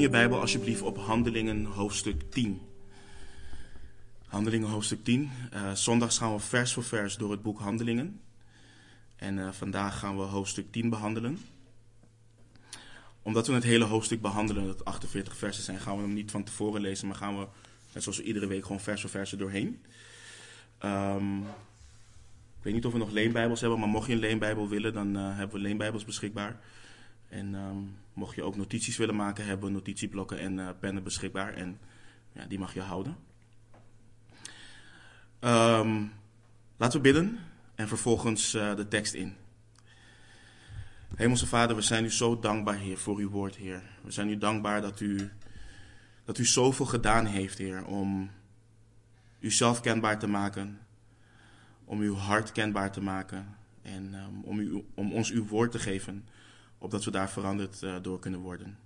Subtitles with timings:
[0.00, 2.60] Je Bijbel alsjeblieft op Handelingen hoofdstuk 10.
[4.26, 5.30] Handelingen hoofdstuk 10.
[5.54, 8.20] Uh, zondags gaan we vers voor vers door het boek Handelingen.
[9.16, 11.38] En uh, vandaag gaan we hoofdstuk 10 behandelen.
[13.22, 16.44] Omdat we het hele hoofdstuk behandelen, dat 48 versen zijn, gaan we hem niet van
[16.44, 17.46] tevoren lezen, maar gaan we,
[17.92, 19.82] net zoals we iedere week, gewoon vers voor vers doorheen.
[20.84, 21.40] Um,
[22.58, 25.16] ik weet niet of we nog leenbijbels hebben, maar mocht je een leenbijbel willen, dan
[25.16, 26.60] uh, hebben we leenbijbels beschikbaar.
[27.30, 31.54] En um, mocht je ook notities willen maken, hebben we notitieblokken en uh, pennen beschikbaar.
[31.54, 31.78] En
[32.32, 33.16] ja, die mag je houden.
[35.40, 36.12] Um,
[36.76, 37.38] laten we bidden
[37.74, 39.34] en vervolgens uh, de tekst in.
[41.14, 43.82] Hemelse Vader, we zijn u zo dankbaar, Heer, voor uw woord, Heer.
[44.02, 45.30] We zijn u dankbaar dat u,
[46.24, 48.30] dat u zoveel gedaan heeft, Heer, om
[49.38, 50.78] uzelf kenbaar te maken,
[51.84, 55.78] om uw hart kenbaar te maken en um, om, u, om ons uw woord te
[55.78, 56.24] geven
[56.80, 58.78] opdat we daar veranderd uh, door kunnen worden.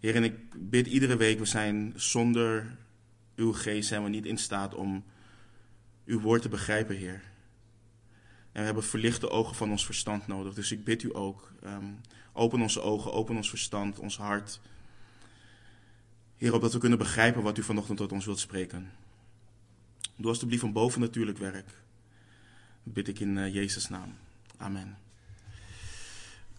[0.00, 2.76] Heer, en ik bid iedere week, we zijn zonder
[3.36, 5.04] uw geest zijn we niet in staat om
[6.04, 7.22] uw woord te begrijpen, Heer.
[8.52, 10.54] En we hebben verlichte ogen van ons verstand nodig.
[10.54, 12.00] Dus ik bid u ook, um,
[12.32, 14.60] open onze ogen, open ons verstand, ons hart.
[16.36, 18.90] Heer, opdat we kunnen begrijpen wat u vanochtend tot ons wilt spreken.
[20.16, 21.82] Doe alstublieft een bovennatuurlijk werk.
[22.82, 24.14] Bid ik in uh, Jezus' naam.
[24.56, 25.09] Amen.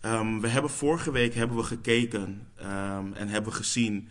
[0.05, 4.09] Um, we hebben vorige week hebben we gekeken um, en hebben gezien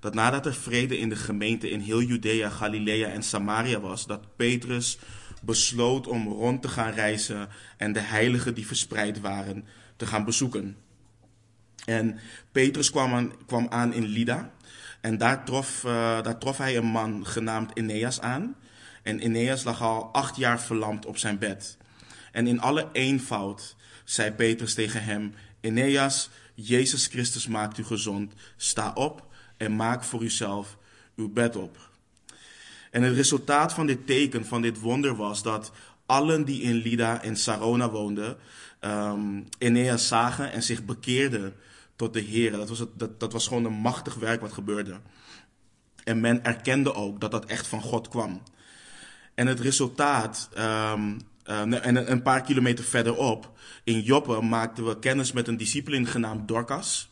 [0.00, 4.36] dat nadat er vrede in de gemeente in heel Judea, Galilea en Samaria was, dat
[4.36, 4.98] Petrus
[5.42, 9.64] besloot om rond te gaan reizen en de heiligen die verspreid waren
[9.96, 10.76] te gaan bezoeken.
[11.84, 12.18] En
[12.52, 14.52] Petrus kwam aan, kwam aan in Lida
[15.00, 15.92] en daar trof, uh,
[16.22, 18.56] daar trof hij een man genaamd Eneas aan.
[19.02, 21.76] En Eneas lag al acht jaar verlamd op zijn bed.
[22.32, 23.76] En in alle eenvoud
[24.06, 28.32] zei Petrus tegen hem: Eneas, Jezus Christus maakt u gezond.
[28.56, 29.26] Sta op
[29.56, 30.76] en maak voor uzelf
[31.16, 31.78] uw bed op.
[32.90, 35.72] En het resultaat van dit teken, van dit wonder, was dat
[36.06, 38.36] allen die in Lida en Sarona woonden,
[38.80, 41.54] um, Eneas zagen en zich bekeerden
[41.96, 42.52] tot de Heer.
[42.52, 45.00] Dat was, het, dat, dat was gewoon een machtig werk wat gebeurde.
[46.04, 48.42] En men erkende ook dat dat echt van God kwam.
[49.34, 53.52] En het resultaat um, uh, en een paar kilometer verderop,
[53.84, 57.10] in Joppe, maakten we kennis met een discipelin genaamd Dorcas.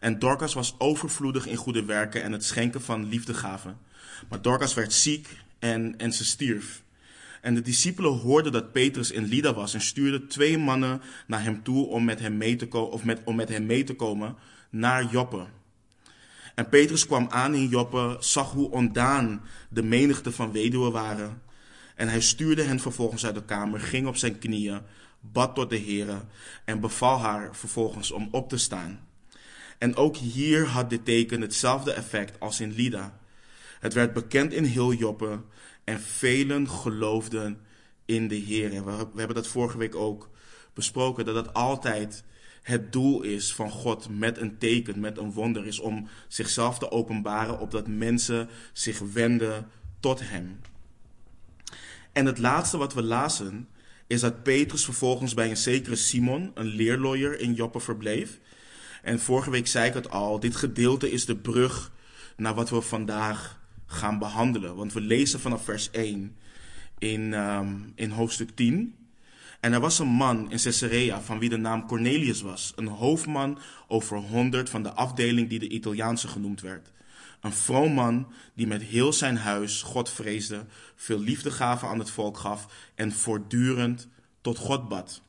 [0.00, 3.78] En Dorcas was overvloedig in goede werken en het schenken van liefdegaven.
[4.28, 5.28] Maar Dorcas werd ziek
[5.58, 6.82] en, en ze stierf.
[7.40, 11.62] En de discipelen hoorden dat Petrus in Lida was en stuurden twee mannen naar hem
[11.62, 14.36] toe om met hem mee te, of met, om met hem mee te komen
[14.70, 15.46] naar Joppe.
[16.54, 21.42] En Petrus kwam aan in Joppe, zag hoe ondaan de menigte van weduwen waren
[21.98, 24.80] en hij stuurde hen vervolgens uit de kamer, ging op zijn knieën,
[25.20, 26.24] bad tot de Heer
[26.64, 29.06] en beval haar vervolgens om op te staan.
[29.78, 33.18] En ook hier had dit teken hetzelfde effect als in Lida.
[33.80, 35.40] Het werd bekend in heel Joppe
[35.84, 37.60] en velen geloofden
[38.04, 38.74] in de Heer.
[38.74, 40.30] En we, we hebben dat vorige week ook
[40.74, 42.24] besproken, dat het altijd
[42.62, 46.90] het doel is van God met een teken, met een wonder, is om zichzelf te
[46.90, 49.66] openbaren, opdat mensen zich wenden
[50.00, 50.60] tot Hem.
[52.18, 53.68] En het laatste wat we lazen
[54.06, 58.38] is dat Petrus vervolgens bij een zekere Simon, een leerlooier in Joppe, verbleef.
[59.02, 61.92] En vorige week zei ik het al, dit gedeelte is de brug
[62.36, 64.76] naar wat we vandaag gaan behandelen.
[64.76, 66.36] Want we lezen vanaf vers 1
[66.98, 68.94] in, um, in hoofdstuk 10.
[69.60, 73.58] En er was een man in Caesarea van wie de naam Cornelius was, een hoofdman
[73.88, 76.92] over honderd van de afdeling die de Italiaanse genoemd werd.
[77.40, 80.66] Een vroom man die met heel zijn huis God vreesde,
[80.96, 84.08] veel liefdegaven aan het volk gaf en voortdurend
[84.40, 85.22] tot God bad.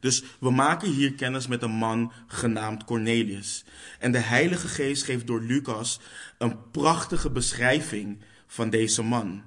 [0.00, 3.64] Dus we maken hier kennis met een man genaamd Cornelius.
[3.98, 6.00] En de Heilige Geest geeft door Lucas
[6.38, 9.42] een prachtige beschrijving van deze man.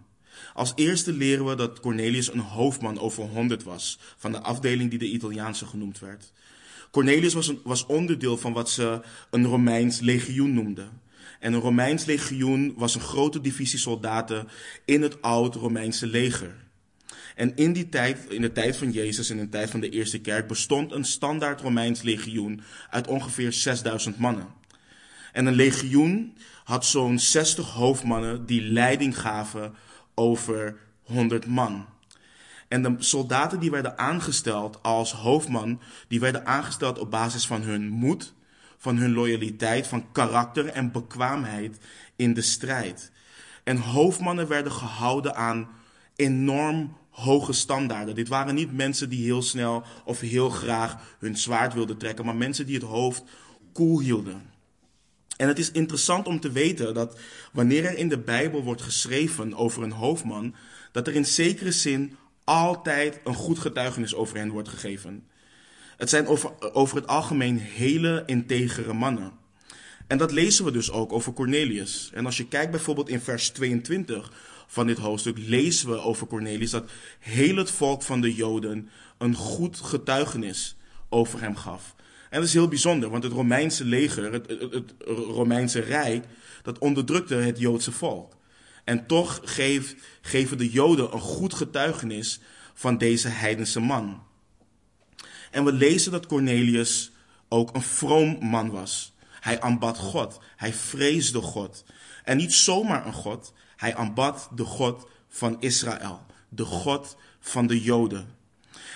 [0.53, 5.00] Als eerste leren we dat Cornelius een hoofdman over honderd was, van de afdeling die
[5.00, 6.31] de Italiaanse genoemd werd.
[6.91, 11.01] Cornelius was, was onderdeel van wat ze een Romeins legioen noemden.
[11.44, 14.48] En een Romeins legioen was een grote divisie soldaten
[14.86, 16.56] in het oud-Romeinse leger.
[17.36, 19.90] En in die tijd, in de tijd van Jezus en in de tijd van de
[19.90, 24.48] eerste kerk, bestond een standaard Romeins legioen uit ongeveer 6000 mannen.
[25.31, 29.74] En een legioen had zo'n 60 hoofdmannen die leiding gaven
[30.13, 31.86] over 100 man.
[32.68, 37.88] En de soldaten die werden aangesteld als hoofdman, die werden aangesteld op basis van hun
[37.88, 38.34] moed,
[38.83, 41.77] van hun loyaliteit, van karakter en bekwaamheid
[42.15, 43.12] in de strijd.
[43.63, 45.68] En hoofdmannen werden gehouden aan
[46.15, 48.15] enorm hoge standaarden.
[48.15, 52.35] Dit waren niet mensen die heel snel of heel graag hun zwaard wilden trekken, maar
[52.35, 53.24] mensen die het hoofd
[53.74, 54.41] koel hielden.
[55.38, 57.19] En het is interessant om te weten dat
[57.51, 60.56] wanneer er in de Bijbel wordt geschreven over een hoofdman,
[60.91, 65.24] dat er in zekere zin altijd een goed getuigenis over hen wordt gegeven.
[66.03, 69.31] Het zijn over, over het algemeen hele integere mannen.
[70.07, 72.09] En dat lezen we dus ook over Cornelius.
[72.13, 74.31] En als je kijkt bijvoorbeeld in vers 22
[74.67, 79.35] van dit hoofdstuk, lezen we over Cornelius dat heel het volk van de Joden een
[79.35, 80.75] goed getuigenis
[81.09, 81.95] over hem gaf.
[82.29, 86.25] En dat is heel bijzonder, want het Romeinse leger, het, het, Romeinse Rijk,
[86.63, 88.35] dat onderdrukte het Joodse volk.
[88.83, 89.41] En toch
[90.21, 92.39] geven de Joden een goed getuigenis
[92.73, 94.31] van deze heidense man.
[95.53, 97.11] En we lezen dat Cornelius
[97.47, 99.13] ook een vroom man was.
[99.39, 100.39] Hij aanbad God.
[100.55, 101.83] Hij vreesde God.
[102.23, 103.53] En niet zomaar een God.
[103.77, 106.25] Hij aanbad de God van Israël.
[106.50, 108.35] De God van de Joden.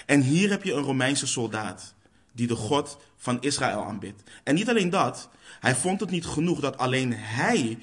[0.05, 1.93] En hier heb je een Romeinse soldaat
[2.31, 4.23] die de God van Israël aanbidt.
[4.43, 7.79] En niet alleen dat, hij vond het niet genoeg dat alleen hij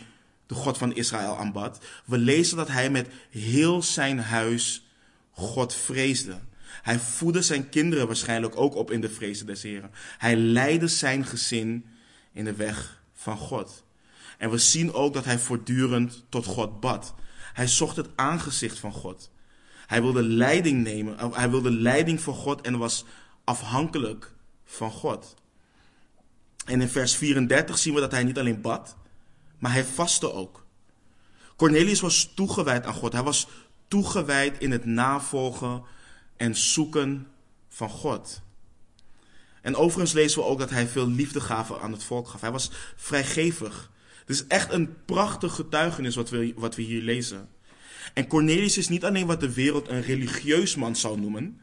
[0.46, 1.84] de God van Israël aanbad.
[2.04, 4.86] We lezen dat hij met heel zijn huis
[5.30, 6.38] God vreesde.
[6.82, 9.90] Hij voedde zijn kinderen waarschijnlijk ook op in de vrezen des Heren.
[10.18, 11.86] Hij leidde zijn gezin
[12.32, 13.84] in de weg van God.
[14.38, 17.14] En we zien ook dat hij voortdurend tot God bad.
[17.52, 19.30] Hij zocht het aangezicht van God.
[19.86, 21.32] Hij wilde leiding nemen.
[21.32, 23.04] Hij wilde leiding van God en was
[23.44, 24.32] afhankelijk
[24.64, 25.34] van God.
[26.64, 28.96] En in vers 34 zien we dat hij niet alleen bad,
[29.58, 30.66] maar hij vastte ook.
[31.56, 33.12] Cornelius was toegewijd aan God.
[33.12, 33.48] Hij was
[33.88, 35.82] toegewijd in het navolgen
[36.36, 37.26] en zoeken
[37.68, 38.42] van God.
[39.62, 42.40] En overigens lezen we ook dat hij veel liefdegaven aan het volk gaf.
[42.40, 43.90] Hij was vrijgevig.
[44.20, 47.48] Het is echt een prachtig getuigenis wat we, wat we hier lezen.
[48.14, 51.60] En Cornelius is niet alleen wat de wereld een religieus man zou noemen.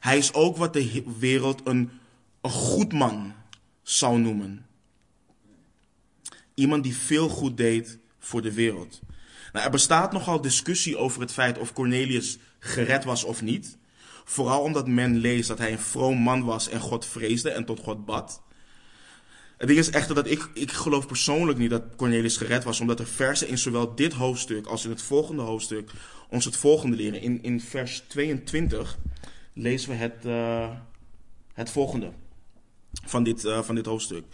[0.00, 1.90] Hij is ook wat de wereld een,
[2.40, 3.34] een goed man
[3.82, 4.66] zou noemen.
[6.54, 9.00] Iemand die veel goed deed voor de wereld.
[9.52, 13.78] Nou, er bestaat nogal discussie over het feit of Cornelius gered was of niet.
[14.30, 17.80] Vooral omdat men leest dat hij een vroom man was en God vreesde en tot
[17.80, 18.42] God bad.
[19.56, 23.00] Het ding is echter dat ik, ik geloof persoonlijk niet dat Cornelius gered was, omdat
[23.00, 25.90] er versen in zowel dit hoofdstuk als in het volgende hoofdstuk
[26.28, 27.20] ons het volgende leren.
[27.20, 28.98] In, in vers 22
[29.52, 30.70] lezen we het, uh,
[31.52, 32.12] het volgende
[33.04, 34.24] van dit, uh, van dit hoofdstuk.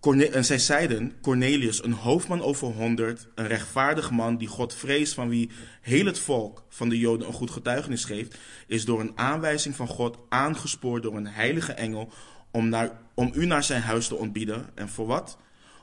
[0.00, 5.28] En zij zeiden, Cornelius, een hoofdman over honderd, een rechtvaardig man die God vreest, van
[5.28, 5.50] wie
[5.80, 9.86] heel het volk van de Joden een goed getuigenis geeft, is door een aanwijzing van
[9.86, 12.12] God aangespoord door een heilige engel
[12.50, 14.70] om, naar, om u naar zijn huis te ontbieden.
[14.74, 15.38] En voor wat?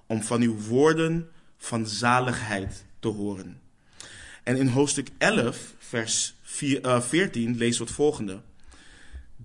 [0.07, 3.61] Om van uw woorden van zaligheid te horen.
[4.43, 8.41] En in hoofdstuk 11, vers 4, uh, 14, lezen we het volgende.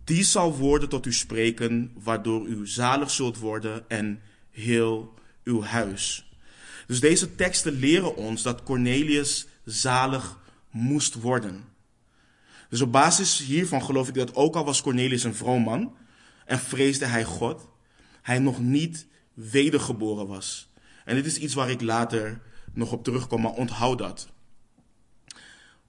[0.04, 4.20] Die zal woorden tot u spreken, waardoor u zalig zult worden en
[4.60, 5.14] heel
[5.44, 6.30] uw huis.
[6.86, 10.38] Dus deze teksten leren ons dat Cornelius zalig
[10.70, 11.64] moest worden.
[12.68, 15.96] Dus op basis hiervan geloof ik dat ook al was Cornelius een vroom man
[16.46, 17.68] en vreesde hij God,
[18.22, 20.68] hij nog niet wedergeboren was.
[21.04, 22.40] En dit is iets waar ik later
[22.72, 24.28] nog op terugkom, maar onthoud dat.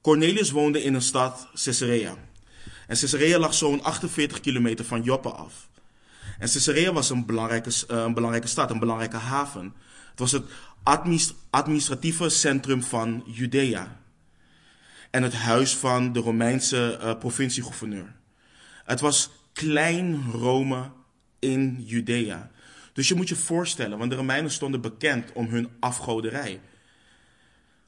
[0.01, 2.17] Cornelius woonde in een stad Caesarea.
[2.87, 5.69] En Caesarea lag zo'n 48 kilometer van Joppe af.
[6.41, 9.73] En Caesarea was een belangrijke, een belangrijke stad, een belangrijke haven.
[10.09, 10.43] Het was het
[11.49, 13.99] administratieve centrum van Judea.
[15.11, 18.15] En het huis van de Romeinse uh, provinciegouverneur.
[18.85, 20.91] Het was klein Rome
[21.39, 22.49] in Judea.
[22.93, 26.61] Dus je moet je voorstellen, want de Romeinen stonden bekend om hun afgoderij.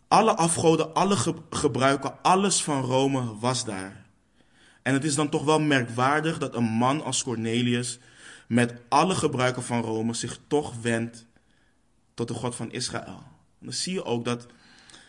[0.08, 1.18] Alle afgoden, alle
[1.50, 4.06] gebruiken, alles van Rome was daar.
[4.82, 8.00] En het is dan toch wel merkwaardig dat een man als Cornelius
[8.54, 11.26] met alle gebruiken van Rome zich toch wendt
[12.14, 13.24] tot de God van Israël.
[13.60, 14.48] En dan zie je ook dat,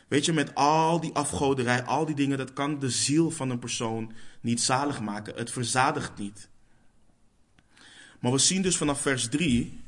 [0.08, 3.58] weet je, met al die afgoderij, al die dingen, dat kan de ziel van een
[3.58, 5.34] persoon niet zalig maken.
[5.34, 6.48] Het verzadigt niet.
[8.20, 9.80] Maar we zien dus vanaf vers 3,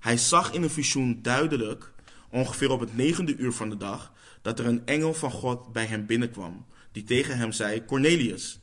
[0.00, 1.92] hij zag in een visioen duidelijk,
[2.30, 4.12] ongeveer op het negende uur van de dag,
[4.42, 8.58] dat er een engel van God bij hem binnenkwam, die tegen hem zei, Cornelius.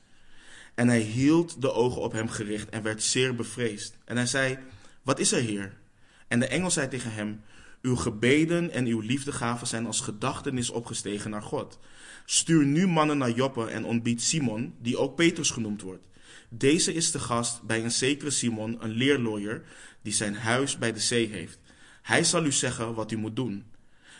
[0.75, 3.97] En hij hield de ogen op hem gericht en werd zeer bevreesd.
[4.05, 4.57] En hij zei,
[5.01, 5.73] wat is er hier?
[6.27, 7.41] En de engel zei tegen hem,
[7.81, 11.79] uw gebeden en uw liefdegaven zijn als gedachtenis opgestegen naar God.
[12.25, 16.07] Stuur nu mannen naar Joppe en ontbied Simon, die ook Petrus genoemd wordt.
[16.49, 19.63] Deze is de gast bij een zekere Simon, een leerlooier,
[20.01, 21.59] die zijn huis bij de zee heeft.
[22.01, 23.65] Hij zal u zeggen wat u moet doen.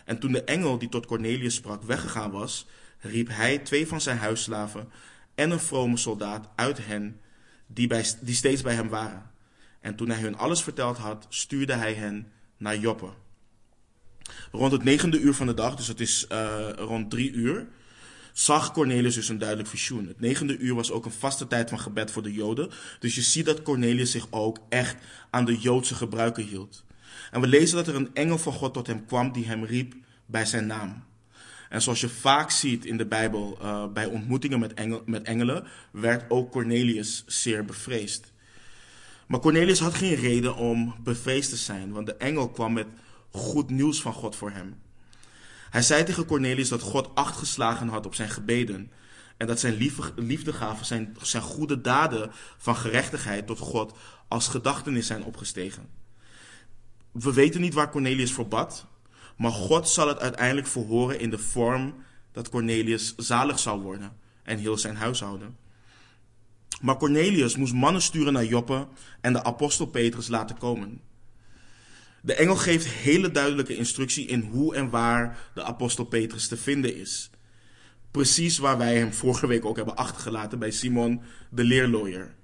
[0.06, 2.68] En toen de engel die tot Cornelius sprak weggegaan was,
[3.00, 4.90] riep hij twee van zijn huisslaven
[5.36, 7.20] en een vrome soldaat uit hen
[7.68, 9.32] die, bij, die steeds bij hem waren.
[9.80, 13.10] En toen hij hun alles verteld had, stuurde hij hen naar Joppe.
[14.52, 17.68] Rond het negende uur van de dag, dus het is uh, rond drie uur,
[18.34, 20.08] zag Cornelius dus een duidelijk visioen.
[20.08, 22.70] Het negende uur was ook een vaste tijd van gebed voor de Joden.
[23.00, 24.96] Dus je ziet dat Cornelius zich ook echt
[25.30, 26.84] aan de Joodse gebruiken hield.
[27.32, 29.96] En we lezen dat er een engel van God tot hem kwam die hem riep
[30.26, 31.05] bij zijn naam.
[31.76, 35.68] En zoals je vaak ziet in de Bijbel, uh, bij ontmoetingen met, engel, met engelen,
[35.92, 38.32] werd ook Cornelius zeer bevreesd.
[39.28, 42.88] Maar Cornelius had geen reden om bevreesd te zijn, want de engel kwam met
[43.32, 44.82] goed nieuws van God voor hem.
[45.70, 48.92] Hij zei tegen Cornelius dat God acht geslagen had op zijn gebeden.
[49.38, 55.08] En dat zijn liefde, liefdegaven, zijn, zijn goede daden van gerechtigheid tot God als gedachtenis
[55.08, 55.90] zijn opgestegen.
[57.12, 58.88] We weten niet waar Cornelius voor bad,
[59.36, 61.96] maar God zal het uiteindelijk verhoren in de vorm
[62.32, 65.58] dat Cornelius zalig zou worden en heel zijn huishouden.
[66.82, 68.88] Maar Cornelius moest mannen sturen naar Joppe
[69.22, 71.02] en de apostel Petrus laten komen.
[72.22, 76.96] De engel geeft hele duidelijke instructie in hoe en waar de apostel Petrus te vinden
[76.96, 77.30] is.
[78.12, 82.36] Precies waar wij hem vorige week ook hebben achtergelaten bij Simon de leerlooier.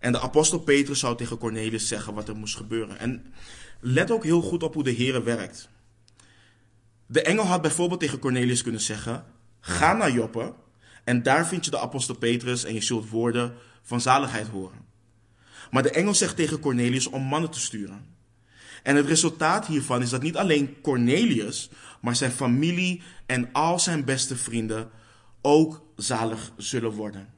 [0.00, 2.98] En de apostel Petrus zou tegen Cornelius zeggen wat er moest gebeuren.
[2.98, 3.32] En
[3.80, 5.68] let ook heel goed op hoe de Heer werkt.
[7.12, 9.24] De engel had bijvoorbeeld tegen Cornelius kunnen zeggen:
[9.60, 10.54] Ga naar Joppe
[11.04, 14.84] en daar vind je de apostel Petrus en je zult woorden van zaligheid horen.
[15.70, 18.06] Maar de engel zegt tegen Cornelius om mannen te sturen.
[18.82, 24.04] En het resultaat hiervan is dat niet alleen Cornelius, maar zijn familie en al zijn
[24.04, 24.90] beste vrienden
[25.40, 27.28] ook zalig zullen worden.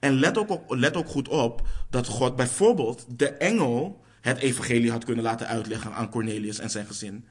[0.00, 5.04] En let ook, let ook goed op dat God bijvoorbeeld de engel het evangelie had
[5.04, 7.24] kunnen laten uitleggen aan Cornelius en zijn gezin.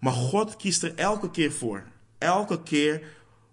[0.00, 1.84] Maar God kiest er elke keer voor,
[2.18, 3.02] elke keer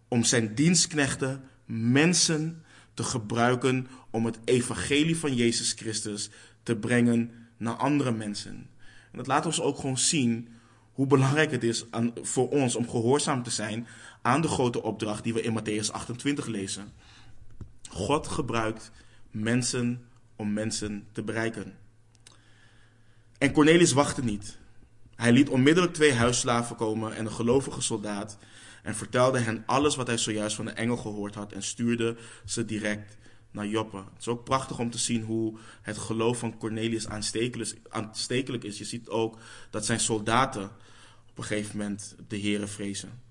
[0.08, 6.30] om zijn dienstknechten, mensen te gebruiken om het evangelie van Jezus Christus
[6.64, 8.70] te brengen naar andere mensen.
[9.12, 10.48] En dat laat ons ook gewoon zien
[10.94, 13.88] hoe belangrijk het is aan, voor ons om gehoorzaam te zijn
[14.22, 16.94] aan de grote opdracht die we in Matthäus 28 lezen.
[17.90, 18.92] God gebruikt
[19.32, 21.78] mensen om mensen te bereiken.
[23.38, 24.58] En Cornelius wachtte niet.
[25.24, 28.38] Hij liet onmiddellijk twee huisslaven komen en een gelovige soldaat
[28.82, 32.16] en vertelde hen alles wat hij zojuist van de engel gehoord had en stuurde
[32.46, 33.18] ze direct
[33.52, 33.98] naar Joppe.
[33.98, 37.08] Het is ook prachtig om te zien hoe het geloof van Cornelius
[37.90, 38.78] aanstekelijk is.
[38.78, 39.38] Je ziet ook
[39.70, 40.64] dat zijn soldaten
[41.30, 43.22] op een gegeven moment de Here vrezen.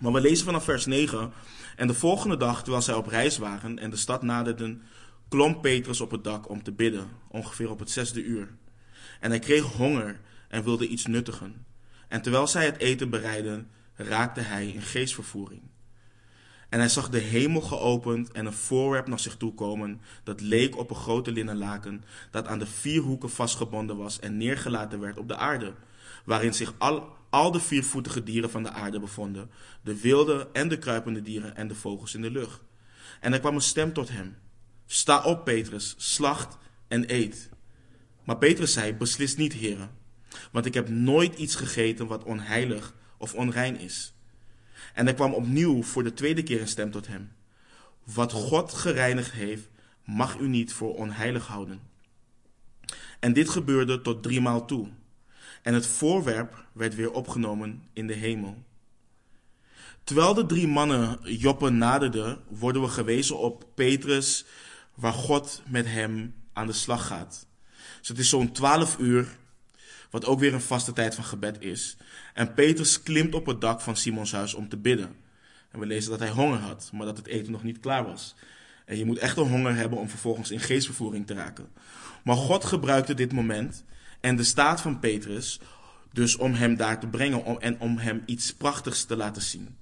[0.00, 1.32] Maar we lezen vanaf vers 9.
[1.76, 4.82] En de volgende dag, terwijl zij op reis waren en de stad naderden,
[5.28, 8.48] klom Petrus op het dak om te bidden, ongeveer op het zesde uur.
[9.20, 10.20] En hij kreeg honger
[10.54, 11.66] en wilde iets nuttigen.
[12.08, 15.62] En terwijl zij het eten bereidden, raakte hij in geestvervoering.
[16.68, 20.76] En hij zag de hemel geopend en een voorwerp naar zich toe komen, dat leek
[20.76, 25.18] op een grote linnen laken, dat aan de vier hoeken vastgebonden was en neergelaten werd
[25.18, 25.74] op de aarde,
[26.24, 29.50] waarin zich al, al de viervoetige dieren van de aarde bevonden,
[29.82, 32.60] de wilde en de kruipende dieren en de vogels in de lucht.
[33.20, 34.36] En er kwam een stem tot hem:
[34.86, 36.56] Sta op, Petrus, slacht
[36.88, 37.48] en eet.
[38.24, 40.02] Maar Petrus zei: Beslist niet, heren,
[40.52, 44.14] want ik heb nooit iets gegeten wat onheilig of onrein is.
[44.94, 47.32] En er kwam opnieuw voor de tweede keer een stem tot hem.
[48.04, 49.68] Wat God gereinigd heeft,
[50.04, 51.80] mag u niet voor onheilig houden.
[53.20, 54.88] En dit gebeurde tot driemaal toe.
[55.62, 58.62] En het voorwerp werd weer opgenomen in de hemel.
[60.04, 64.44] Terwijl de drie mannen Joppe naderden, worden we gewezen op Petrus,
[64.94, 67.46] waar God met hem aan de slag gaat.
[67.98, 69.38] Dus het is zo'n twaalf uur
[70.14, 71.96] wat ook weer een vaste tijd van gebed is.
[72.34, 75.16] En Petrus klimt op het dak van Simons huis om te bidden.
[75.70, 78.34] En we lezen dat hij honger had, maar dat het eten nog niet klaar was.
[78.84, 81.68] En je moet echt een honger hebben om vervolgens in geestvervoering te raken.
[82.24, 83.84] Maar God gebruikte dit moment
[84.20, 85.60] en de staat van Petrus
[86.12, 89.76] dus om hem daar te brengen en om hem iets prachtigs te laten zien.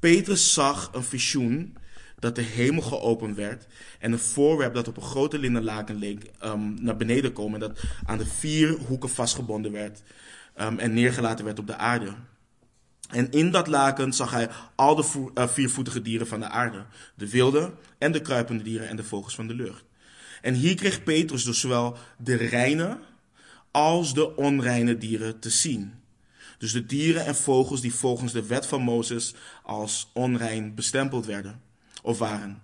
[0.00, 1.76] Petrus zag een visioen
[2.20, 3.66] dat de hemel geopend werd
[3.98, 7.60] en een voorwerp dat op een grote linnen laken leek um, naar beneden komen.
[7.60, 10.02] Dat aan de vier hoeken vastgebonden werd
[10.60, 12.14] um, en neergelaten werd op de aarde.
[13.08, 16.84] En in dat laken zag hij al de uh, viervoetige dieren van de aarde.
[17.14, 19.84] De wilde en de kruipende dieren en de vogels van de lucht.
[20.42, 22.98] En hier kreeg Petrus dus zowel de reine
[23.70, 25.94] als de onreine dieren te zien.
[26.58, 31.60] Dus de dieren en vogels die volgens de wet van Mozes als onrein bestempeld werden
[32.02, 32.62] of waren.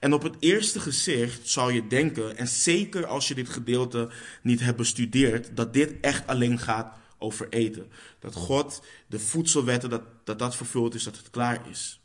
[0.00, 4.10] En op het eerste gezicht zou je denken, en zeker als je dit gedeelte
[4.42, 7.90] niet hebt bestudeerd, dat dit echt alleen gaat over eten.
[8.18, 12.00] Dat God de voedselwetten, dat dat, dat vervuld is, dat het klaar is.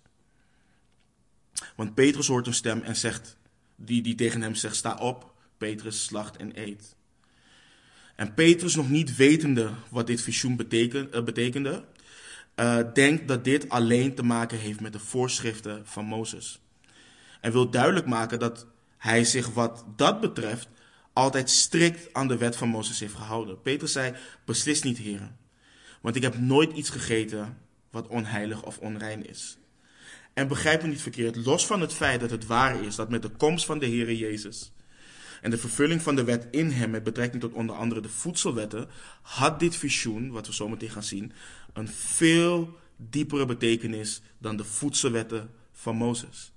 [1.75, 3.37] Want Petrus hoort een stem en zegt,
[3.75, 6.95] die, die tegen hem zegt, sta op, Petrus, slacht en eet.
[8.15, 11.85] En Petrus, nog niet wetende wat dit visioen uh, betekende,
[12.59, 16.61] uh, denkt dat dit alleen te maken heeft met de voorschriften van Mozes.
[17.41, 18.65] En wil duidelijk maken dat
[18.97, 20.67] hij zich wat dat betreft
[21.13, 23.61] altijd strikt aan de wet van Mozes heeft gehouden.
[23.61, 25.37] Petrus zei, beslist niet heren,
[26.01, 27.57] want ik heb nooit iets gegeten
[27.91, 29.57] wat onheilig of onrein is.
[30.33, 33.21] En begrijp me niet verkeerd, los van het feit dat het waar is dat met
[33.21, 34.71] de komst van de Heere Jezus
[35.41, 38.87] en de vervulling van de wet in hem met betrekking tot onder andere de voedselwetten,
[39.21, 41.31] had dit visioen, wat we zo meteen gaan zien,
[41.73, 46.51] een veel diepere betekenis dan de voedselwetten van Mozes.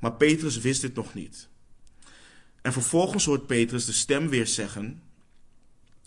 [0.00, 1.48] Maar Petrus wist dit nog niet.
[2.62, 5.02] En vervolgens hoort Petrus de stem weer zeggen: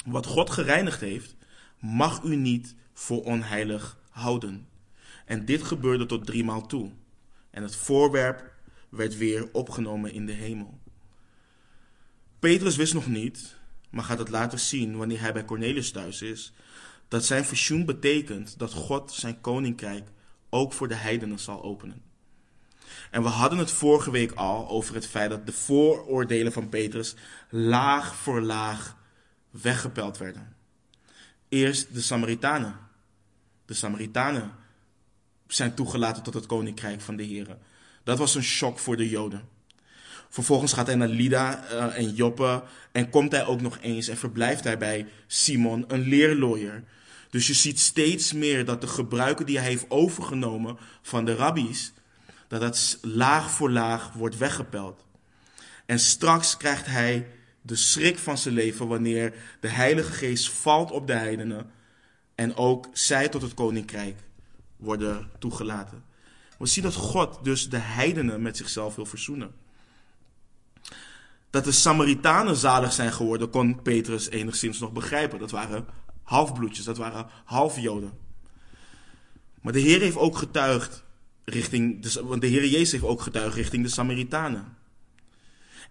[0.05, 1.35] Wat God gereinigd heeft,
[1.79, 4.67] mag u niet voor onheilig houden.
[5.25, 6.91] En dit gebeurde tot driemaal toe.
[7.49, 8.53] En het voorwerp
[8.89, 10.79] werd weer opgenomen in de hemel.
[12.45, 13.55] Petrus wist nog niet,
[13.89, 16.53] maar gaat het later zien wanneer hij bij Cornelius thuis is,
[17.07, 20.09] dat zijn visioen betekent dat God zijn koninkrijk
[20.49, 22.01] ook voor de heidenen zal openen.
[23.11, 27.15] En we hadden het vorige week al over het feit dat de vooroordelen van Petrus
[27.49, 28.97] laag voor laag
[29.49, 30.55] weggepeld werden.
[31.49, 32.79] Eerst de Samaritanen.
[33.65, 34.51] De Samaritanen
[35.47, 37.57] zijn toegelaten tot het koninkrijk van de Heer.
[38.03, 39.54] Dat was een shock voor de Joden.
[40.35, 44.17] Vervolgens gaat hij naar Lida uh, en Joppe en komt hij ook nog eens en
[44.17, 46.83] verblijft hij bij Simon, een leerlooier.
[47.29, 51.93] Dus je ziet steeds meer dat de gebruiken die hij heeft overgenomen van de rabbies,
[52.47, 55.05] dat dat laag voor laag wordt weggepeld.
[55.85, 57.27] En straks krijgt hij
[57.61, 61.71] de schrik van zijn leven wanneer de Heilige Geest valt op de heidenen
[62.35, 64.19] en ook zij tot het koninkrijk
[64.77, 66.03] worden toegelaten.
[66.57, 69.63] We zien dat God dus de heidenen met zichzelf wil verzoenen.
[71.55, 75.39] Dat de Samaritanen zalig zijn geworden, kon Petrus enigszins nog begrijpen.
[75.39, 75.85] Dat waren
[76.23, 78.11] halfbloedjes, dat waren halfjoden.
[79.61, 81.03] Maar de Heer heeft ook getuigd
[81.45, 84.77] richting, de, want de Heer Jezus heeft ook getuigd richting de Samaritanen.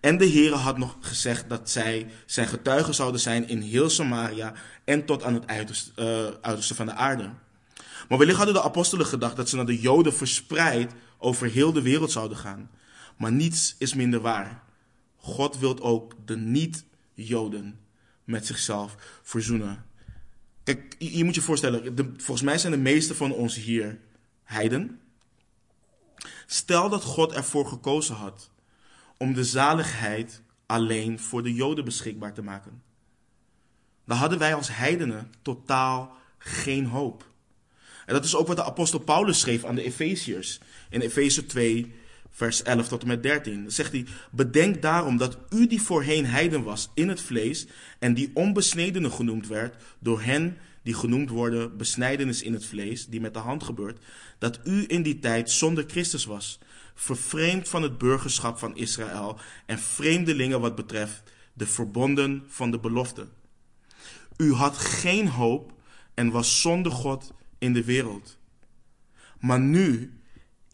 [0.00, 4.52] En de Heer had nog gezegd dat zij zijn getuigen zouden zijn in heel Samaria
[4.84, 7.30] en tot aan het uiterste, uiterste van de aarde.
[8.08, 11.82] Maar wellicht hadden de apostelen gedacht dat ze naar de Joden verspreid over heel de
[11.82, 12.70] wereld zouden gaan.
[13.16, 14.63] Maar niets is minder waar.
[15.24, 17.80] God wil ook de niet-Joden
[18.24, 19.84] met zichzelf verzoenen.
[20.62, 23.98] Kijk, je moet je voorstellen, volgens mij zijn de meeste van ons hier
[24.42, 25.00] heiden.
[26.46, 28.50] Stel dat God ervoor gekozen had
[29.16, 32.82] om de zaligheid alleen voor de Joden beschikbaar te maken.
[34.04, 37.32] Dan hadden wij als heidenen totaal geen hoop.
[38.06, 40.60] En dat is ook wat de apostel Paulus schreef aan de Efeziërs.
[40.90, 41.94] In Efeze 2,
[42.34, 43.62] vers 11 tot en met 13.
[43.62, 47.66] Dan zegt hij, bedenk daarom dat u die voorheen heiden was in het vlees
[47.98, 53.20] en die onbesnedene genoemd werd door hen die genoemd worden besnijdenis in het vlees, die
[53.20, 54.04] met de hand gebeurt,
[54.38, 56.58] dat u in die tijd zonder Christus was,
[56.94, 63.28] vervreemd van het burgerschap van Israël en vreemdelingen wat betreft de verbonden van de belofte.
[64.36, 65.72] U had geen hoop
[66.14, 68.38] en was zonder God in de wereld.
[69.40, 70.18] Maar nu,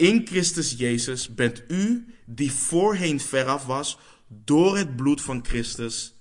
[0.01, 6.15] in Christus Jezus, bent u, die voorheen veraf was, door het bloed van Christus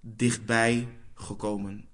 [0.00, 1.88] dichtbij gekomen.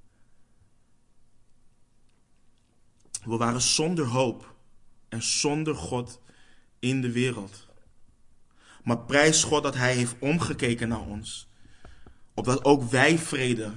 [3.24, 4.54] We waren zonder hoop
[5.08, 6.20] en zonder God
[6.78, 7.66] in de wereld.
[8.82, 11.48] Maar prijs God dat Hij heeft omgekeken naar ons,
[12.34, 13.72] opdat ook wij vrede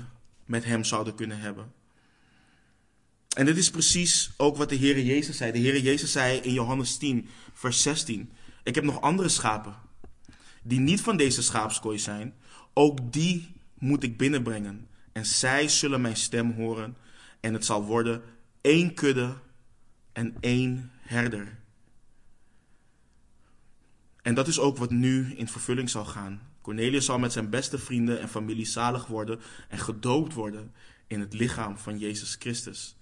[0.46, 1.74] met Hem zouden kunnen hebben.
[3.38, 5.52] En dit is precies ook wat de Heer Jezus zei.
[5.52, 8.32] De Heer Jezus zei in Johannes 10, vers 16:
[8.64, 9.76] Ik heb nog andere schapen,
[10.64, 12.34] die niet van deze schaapskooi zijn.
[12.74, 14.88] Ook die moet ik binnenbrengen.
[15.12, 16.98] En zij zullen mijn stem horen.
[17.40, 18.22] En het zal worden
[18.62, 19.34] één kudde
[20.14, 21.58] en één herder.
[24.22, 26.42] En dat is ook wat nu in vervulling zal gaan.
[26.62, 30.74] Cornelius zal met zijn beste vrienden en familie zalig worden en gedoopt worden
[31.08, 32.98] in het lichaam van Jezus Christus.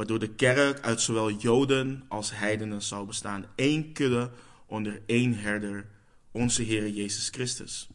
[0.00, 3.46] Waardoor de kerk uit zowel Joden als heidenen zal bestaan.
[3.56, 4.30] Eén kudde
[4.66, 5.86] onder één herder,
[6.32, 7.88] onze Heer Jezus Christus.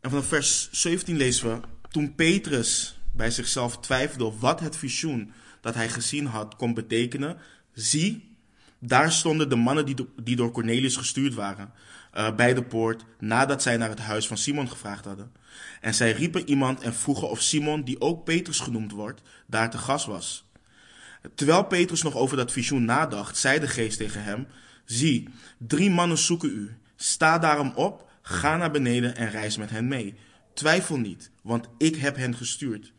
[0.00, 5.74] En vanaf vers 17 lezen we: Toen Petrus bij zichzelf twijfelde wat het visioen dat
[5.74, 7.38] hij gezien had kon betekenen,
[7.72, 8.36] zie,
[8.78, 11.72] daar stonden de mannen die, die door Cornelius gestuurd waren,
[12.16, 15.32] uh, bij de poort, nadat zij naar het huis van Simon gevraagd hadden.
[15.80, 19.78] En zij riepen iemand en vroegen of Simon, die ook Petrus genoemd wordt, daar te
[19.78, 20.44] gast was.
[21.34, 24.46] Terwijl Petrus nog over dat visioen nadacht, zei de geest tegen hem:
[24.84, 26.76] Zie, drie mannen zoeken u.
[26.96, 30.14] Sta daarom op, ga naar beneden en reis met hen mee.
[30.54, 32.92] twijfel niet, want ik heb hen gestuurd.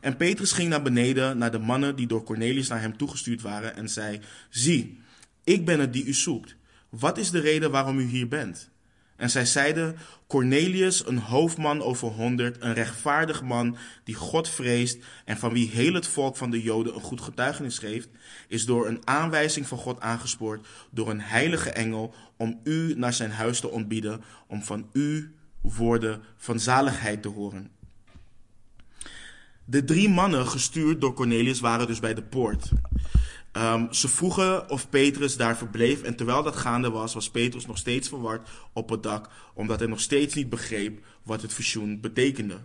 [0.00, 3.76] En Petrus ging naar beneden naar de mannen die door Cornelius naar hem toegestuurd waren
[3.76, 5.00] en zei: Zie,
[5.44, 6.56] ik ben het die u zoekt.
[6.98, 8.70] Wat is de reden waarom u hier bent?
[9.16, 15.36] En zij zeiden: Cornelius, een hoofdman over honderd, een rechtvaardig man die God vreest en
[15.36, 18.08] van wie heel het volk van de Joden een goed getuigenis geeft,
[18.48, 23.30] is door een aanwijzing van God aangespoord door een heilige engel om u naar zijn
[23.30, 27.70] huis te ontbieden, om van u woorden van zaligheid te horen.
[29.64, 32.70] De drie mannen gestuurd door Cornelius waren dus bij de poort.
[33.56, 37.78] Um, ze vroegen of Petrus daar verbleef en terwijl dat gaande was, was Petrus nog
[37.78, 42.58] steeds verward op het dak, omdat hij nog steeds niet begreep wat het visioen betekende.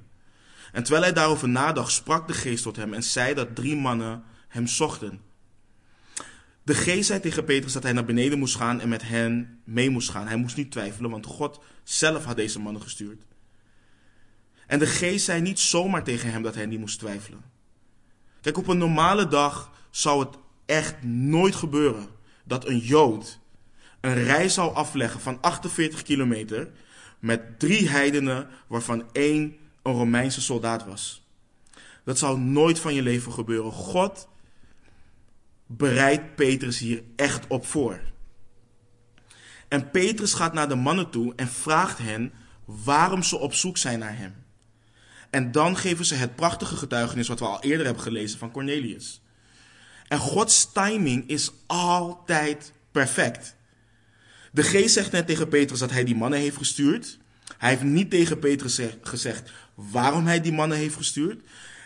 [0.72, 4.24] En terwijl hij daarover nadacht, sprak de geest tot hem en zei dat drie mannen
[4.48, 5.22] hem zochten.
[6.64, 9.90] De geest zei tegen Petrus dat hij naar beneden moest gaan en met hen mee
[9.90, 10.28] moest gaan.
[10.28, 13.24] Hij moest niet twijfelen, want God zelf had deze mannen gestuurd.
[14.68, 17.44] En de geest zei niet zomaar tegen hem dat hij niet moest twijfelen.
[18.42, 20.38] Kijk, op een normale dag zou het
[20.70, 22.08] echt nooit gebeuren
[22.44, 23.40] dat een Jood
[24.02, 26.72] een reis zou afleggen van 48 kilometer
[27.20, 31.28] met drie heidenen waarvan één een Romeinse soldaat was.
[32.04, 33.72] Dat zou nooit van je leven gebeuren.
[33.72, 34.28] God
[35.66, 38.00] bereidt Petrus hier echt op voor.
[39.68, 42.34] En Petrus gaat naar de mannen toe en vraagt hen
[42.66, 44.36] waarom ze op zoek zijn naar hem.
[45.30, 49.22] En dan geven ze het prachtige getuigenis wat we al eerder hebben gelezen van Cornelius.
[50.10, 53.56] En Gods timing is altijd perfect.
[54.52, 57.18] De geest zegt net tegen Petrus dat hij die mannen heeft gestuurd.
[57.58, 61.42] Hij heeft niet tegen Petrus gezegd waarom hij die mannen heeft gestuurd.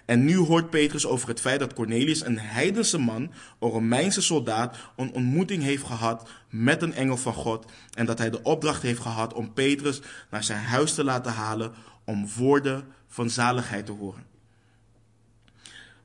[0.05, 4.77] En nu hoort Petrus over het feit dat Cornelius, een heidense man, een Romeinse soldaat,
[4.95, 7.65] een ontmoeting heeft gehad met een engel van God.
[7.93, 11.73] En dat hij de opdracht heeft gehad om Petrus naar zijn huis te laten halen
[12.05, 14.32] om woorden van zaligheid te horen.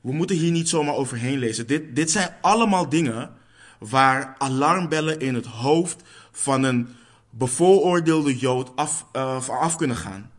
[0.01, 1.67] We moeten hier niet zomaar overheen lezen.
[1.67, 3.31] Dit, dit zijn allemaal dingen
[3.79, 6.89] waar alarmbellen in het hoofd van een
[7.31, 10.31] bevooroordeelde Jood af, uh, af kunnen gaan.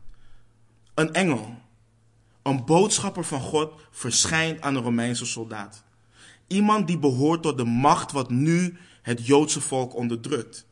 [0.94, 1.58] Een engel,
[2.44, 5.84] een boodschapper van God, verschijnt aan een Romeinse soldaat.
[6.48, 10.68] Iemand die behoort tot de macht wat nu het Joodse volk onderdrukt.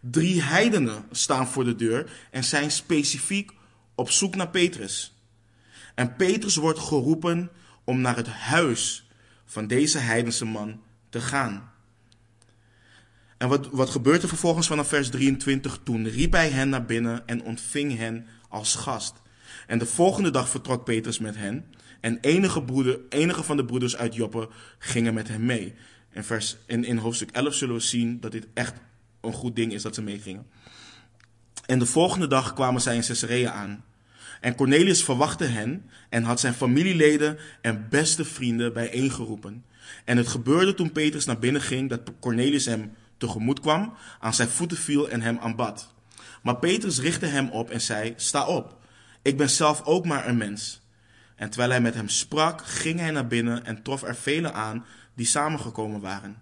[0.00, 3.52] Drie heidenen staan voor de deur en zijn specifiek
[3.94, 5.14] op zoek naar Petrus.
[5.94, 7.50] En Petrus wordt geroepen
[7.84, 9.08] om naar het huis
[9.44, 11.72] van deze heidense man te gaan.
[13.36, 15.80] En wat, wat gebeurt er vervolgens vanaf vers 23?
[15.82, 19.22] Toen riep hij hen naar binnen en ontving hen als gast.
[19.66, 21.64] En de volgende dag vertrok Petrus met hen.
[22.00, 25.74] En enige, broeder, enige van de broeders uit Joppe gingen met hem mee.
[26.12, 28.74] In, vers, in, in hoofdstuk 11 zullen we zien dat dit echt
[29.20, 30.46] een goed ding is dat ze meegingen.
[31.66, 33.84] En de volgende dag kwamen zij in Caesarea aan.
[34.44, 39.64] En Cornelius verwachtte hen en had zijn familieleden en beste vrienden bijeengeroepen.
[40.04, 44.48] En het gebeurde toen Petrus naar binnen ging dat Cornelius hem tegemoet kwam, aan zijn
[44.48, 45.94] voeten viel en hem aanbad.
[46.42, 48.76] Maar Petrus richtte hem op en zei: Sta op,
[49.22, 50.80] ik ben zelf ook maar een mens.
[51.36, 54.84] En terwijl hij met hem sprak, ging hij naar binnen en trof er velen aan
[55.14, 56.36] die samengekomen waren.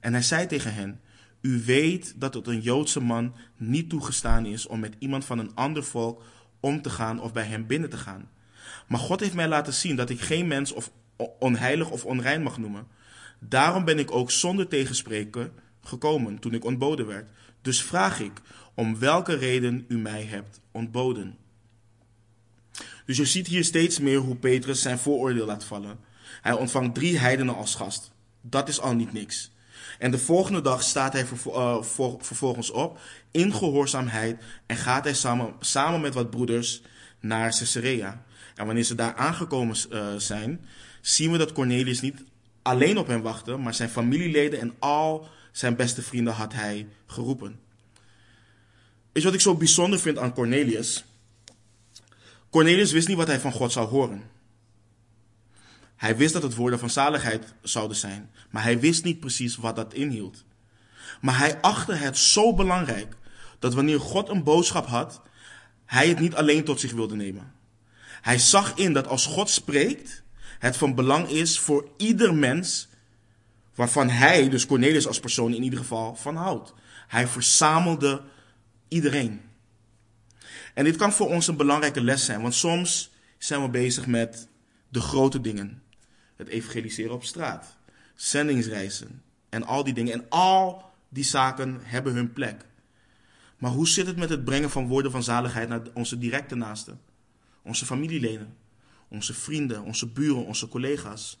[0.00, 1.00] En hij zei tegen hen:
[1.40, 5.54] U weet dat het een Joodse man niet toegestaan is om met iemand van een
[5.54, 6.22] ander volk
[6.66, 8.30] om te gaan of bij hem binnen te gaan.
[8.86, 10.90] Maar God heeft mij laten zien dat ik geen mens of
[11.38, 12.86] onheilig of onrein mag noemen.
[13.38, 17.30] Daarom ben ik ook zonder tegenspreken gekomen toen ik ontboden werd.
[17.62, 18.32] Dus vraag ik
[18.74, 21.36] om welke reden u mij hebt ontboden.
[23.04, 25.98] Dus je ziet hier steeds meer hoe Petrus zijn vooroordeel laat vallen.
[26.42, 28.12] Hij ontvangt drie heidenen als gast.
[28.40, 29.50] Dat is al niet niks.
[29.98, 31.82] En de volgende dag staat hij uh,
[32.18, 32.98] vervolgens op
[33.30, 35.14] in gehoorzaamheid en gaat hij
[35.60, 36.82] samen, met wat broeders
[37.20, 38.24] naar Caesarea.
[38.54, 40.66] En wanneer ze daar aangekomen uh, zijn,
[41.00, 42.24] zien we dat Cornelius niet
[42.62, 47.60] alleen op hem wachtte, maar zijn familieleden en al zijn beste vrienden had hij geroepen.
[49.12, 51.04] Je wat ik zo bijzonder vind aan Cornelius?
[52.50, 54.35] Cornelius wist niet wat hij van God zou horen.
[55.96, 59.76] Hij wist dat het woorden van zaligheid zouden zijn, maar hij wist niet precies wat
[59.76, 60.44] dat inhield.
[61.20, 63.16] Maar hij achtte het zo belangrijk
[63.58, 65.20] dat wanneer God een boodschap had,
[65.84, 67.52] hij het niet alleen tot zich wilde nemen.
[68.20, 70.22] Hij zag in dat als God spreekt,
[70.58, 72.88] het van belang is voor ieder mens
[73.74, 76.74] waarvan hij, dus Cornelius als persoon in ieder geval, van houdt.
[77.08, 78.22] Hij verzamelde
[78.88, 79.40] iedereen.
[80.74, 84.48] En dit kan voor ons een belangrijke les zijn, want soms zijn we bezig met
[84.88, 85.82] de grote dingen
[86.36, 87.76] het evangeliseren op straat,
[88.14, 90.12] zendingsreizen en al die dingen.
[90.12, 92.64] En al die zaken hebben hun plek.
[93.58, 97.00] Maar hoe zit het met het brengen van woorden van zaligheid naar onze directe naasten?
[97.66, 98.56] onze familieleden,
[99.08, 101.38] onze vrienden, onze buren, onze collega's.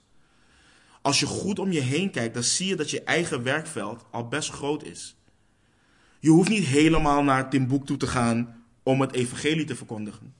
[1.02, 4.28] Als je goed om je heen kijkt, dan zie je dat je eigen werkveld al
[4.28, 5.16] best groot is.
[6.20, 10.34] Je hoeft niet helemaal naar Timbuktu te gaan om het evangelie te verkondigen.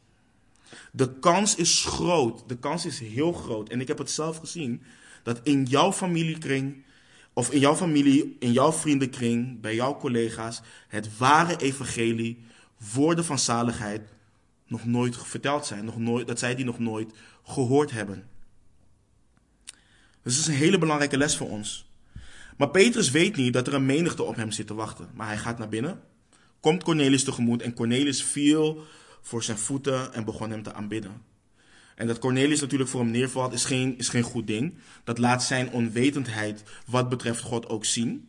[0.93, 3.69] De kans is groot, de kans is heel groot.
[3.69, 4.83] En ik heb het zelf gezien,
[5.23, 6.85] dat in jouw familiekring,
[7.33, 12.45] of in jouw familie, in jouw vriendenkring, bij jouw collega's, het ware evangelie,
[12.95, 14.03] woorden van zaligheid,
[14.67, 15.85] nog nooit verteld zijn.
[15.85, 17.13] Nog nooit, dat zij die nog nooit
[17.45, 18.29] gehoord hebben.
[20.23, 21.91] Dus dat is een hele belangrijke les voor ons.
[22.57, 25.09] Maar Petrus weet niet dat er een menigte op hem zit te wachten.
[25.15, 26.01] Maar hij gaat naar binnen,
[26.61, 28.85] komt Cornelius tegemoet en Cornelius viel
[29.27, 31.23] voor zijn voeten en begon hem te aanbidden.
[31.95, 34.75] En dat Cornelius natuurlijk voor hem neervalt is geen, is geen goed ding.
[35.05, 38.29] Dat laat zijn onwetendheid wat betreft God ook zien.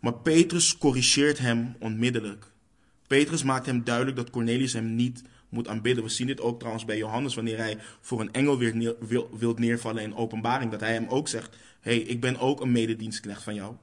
[0.00, 2.46] Maar Petrus corrigeert hem onmiddellijk.
[3.06, 6.04] Petrus maakt hem duidelijk dat Cornelius hem niet moet aanbidden.
[6.04, 9.30] We zien dit ook trouwens bij Johannes wanneer hij voor een engel weer neer, wil,
[9.38, 10.70] wilt neervallen in openbaring.
[10.70, 13.74] Dat hij hem ook zegt, hey, ik ben ook een mededienstknecht van jou.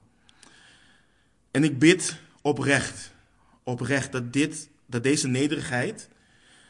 [1.52, 3.14] En ik bid oprecht,
[3.64, 6.10] oprecht dat, dit, dat deze nederigheid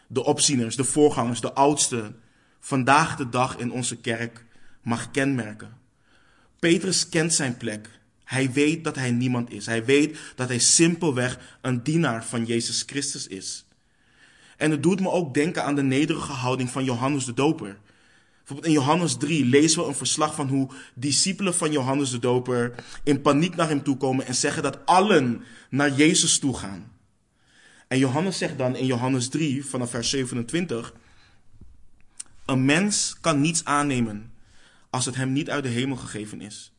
[0.07, 2.19] de opzieners, de voorgangers, de oudsten
[2.59, 4.45] vandaag de dag in onze kerk
[4.81, 5.77] mag kenmerken.
[6.59, 7.89] Petrus kent zijn plek.
[8.23, 9.65] Hij weet dat hij niemand is.
[9.65, 13.65] Hij weet dat hij simpelweg een dienaar van Jezus Christus is.
[14.57, 17.77] En het doet me ook denken aan de nederige houding van Johannes de Doper.
[18.37, 22.75] Bijvoorbeeld in Johannes 3 lezen we een verslag van hoe discipelen van Johannes de Doper
[23.03, 26.91] in paniek naar hem toe komen en zeggen dat allen naar Jezus toe gaan.
[27.87, 30.93] En Johannes zegt dan in Johannes 3 vanaf vers 27:
[32.45, 34.33] Een mens kan niets aannemen
[34.89, 36.73] als het hem niet uit de hemel gegeven is.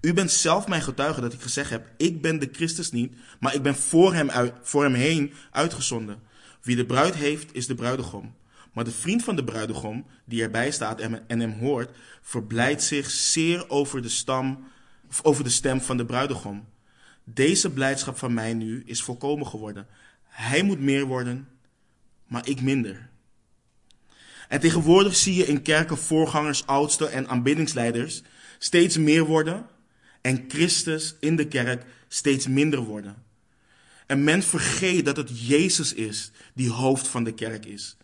[0.00, 3.54] U bent zelf mijn getuige dat ik gezegd heb: Ik ben de Christus niet, maar
[3.54, 6.20] ik ben voor hem, uit, voor hem heen uitgezonden.
[6.62, 8.34] Wie de bruid heeft, is de bruidegom.
[8.72, 13.10] Maar de vriend van de bruidegom, die erbij staat en, en hem hoort, verblijdt zich
[13.10, 14.64] zeer over de, stam,
[15.22, 16.68] over de stem van de bruidegom.
[17.24, 19.86] Deze blijdschap van mij nu is volkomen geworden.
[20.40, 21.48] Hij moet meer worden,
[22.26, 23.08] maar ik minder.
[24.48, 28.22] En tegenwoordig zie je in kerken voorgangers, oudsten en aanbiddingsleiders
[28.58, 29.66] steeds meer worden
[30.20, 33.22] en Christus in de kerk steeds minder worden.
[34.06, 37.96] En men vergeet dat het Jezus is die hoofd van de kerk is.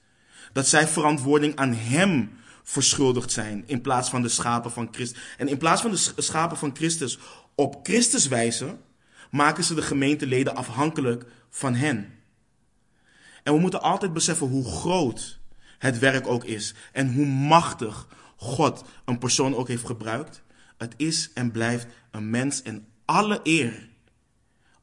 [0.52, 2.30] Dat zij verantwoording aan Hem
[2.62, 5.20] verschuldigd zijn in plaats van de schapen van Christus.
[5.38, 7.18] En in plaats van de schapen van Christus
[7.54, 8.80] op Christus wijzen,
[9.30, 12.15] maken ze de gemeenteleden afhankelijk van hen.
[13.46, 15.38] En we moeten altijd beseffen hoe groot
[15.78, 20.42] het werk ook is en hoe machtig God een persoon ook heeft gebruikt.
[20.78, 23.88] Het is en blijft een mens en alle eer,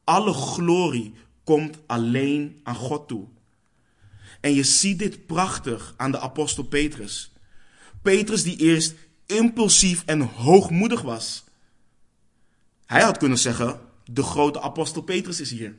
[0.04, 3.26] alle glorie komt alleen aan God toe.
[4.40, 7.32] En je ziet dit prachtig aan de apostel Petrus.
[8.02, 8.94] Petrus die eerst
[9.26, 11.44] impulsief en hoogmoedig was.
[12.86, 15.74] Hij had kunnen zeggen, de grote apostel Petrus is hier.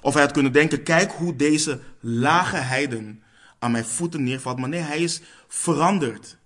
[0.00, 3.22] Of hij had kunnen denken, kijk hoe deze lage heiden
[3.58, 4.58] aan mijn voeten neervalt.
[4.58, 6.36] Maar nee, hij is veranderd.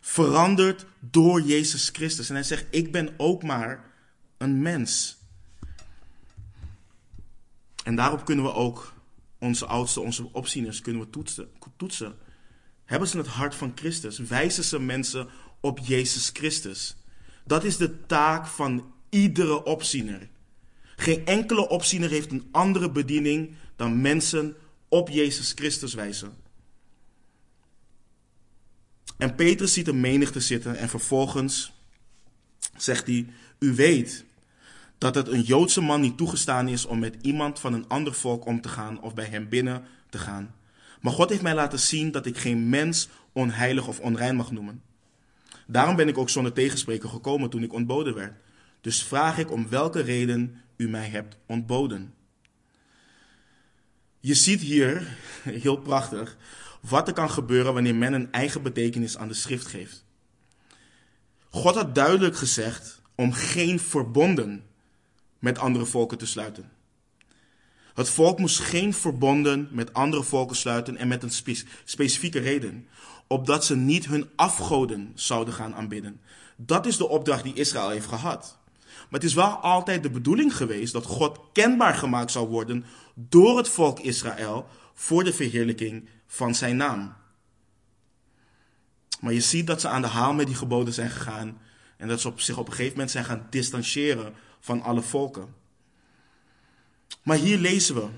[0.00, 2.28] Veranderd door Jezus Christus.
[2.28, 3.84] En hij zegt, ik ben ook maar
[4.38, 5.18] een mens.
[7.84, 8.92] En daarop kunnen we ook
[9.38, 11.48] onze oudste, onze opzieners, kunnen we toetsen.
[11.76, 12.14] toetsen.
[12.84, 14.18] Hebben ze het hart van Christus?
[14.18, 15.28] Wijzen ze mensen
[15.60, 16.96] op Jezus Christus?
[17.44, 20.28] Dat is de taak van iedere opziener.
[20.96, 24.56] Geen enkele opziener heeft een andere bediening dan mensen
[24.88, 26.32] op Jezus Christus wijzen.
[29.16, 31.72] En Petrus ziet een menigte zitten en vervolgens
[32.76, 33.26] zegt hij:
[33.58, 34.24] U weet
[34.98, 38.46] dat het een Joodse man niet toegestaan is om met iemand van een ander volk
[38.46, 40.54] om te gaan of bij hem binnen te gaan.
[41.00, 44.82] Maar God heeft mij laten zien dat ik geen mens onheilig of onrein mag noemen.
[45.66, 48.32] Daarom ben ik ook zonder tegenspreken gekomen toen ik ontboden werd.
[48.80, 52.14] Dus vraag ik om welke reden u mij hebt ontboden.
[54.20, 55.16] Je ziet hier,
[55.64, 56.36] heel prachtig,
[56.80, 60.04] wat er kan gebeuren wanneer men een eigen betekenis aan de schrift geeft.
[61.48, 64.64] God had duidelijk gezegd om geen verbonden
[65.38, 66.70] met andere volken te sluiten.
[67.94, 72.88] Het volk moest geen verbonden met andere volken sluiten en met een specifieke reden,
[73.26, 76.20] opdat ze niet hun afgoden zouden gaan aanbidden.
[76.56, 78.58] Dat is de opdracht die Israël heeft gehad.
[79.08, 83.56] Maar het is wel altijd de bedoeling geweest dat God kenbaar gemaakt zou worden door
[83.56, 87.14] het volk Israël voor de verheerlijking van zijn naam.
[89.20, 91.58] Maar je ziet dat ze aan de haal met die geboden zijn gegaan
[91.96, 95.54] en dat ze op zich op een gegeven moment zijn gaan distancieren van alle volken.
[97.22, 98.08] Maar hier lezen we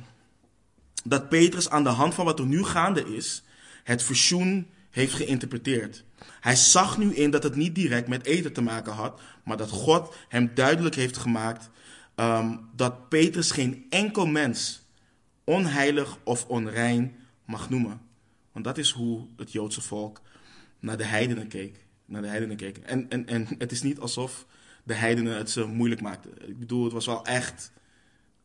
[1.04, 3.42] dat Petrus aan de hand van wat er nu gaande is,
[3.84, 6.04] het verzoen heeft geïnterpreteerd.
[6.40, 9.70] Hij zag nu in dat het niet direct met eten te maken had, maar dat
[9.70, 11.70] God hem duidelijk heeft gemaakt
[12.14, 14.82] ehm, dat Petrus geen enkel mens
[15.44, 18.00] onheilig of onrein mag noemen.
[18.52, 20.20] Want dat is hoe het Joodse volk
[20.80, 21.86] naar de heidenen keek.
[22.04, 22.78] Naar de heidenen keek.
[22.78, 24.46] En, en, en het is niet alsof
[24.84, 26.48] de heidenen het ze moeilijk maakten.
[26.48, 27.72] Ik bedoel, het was wel echt.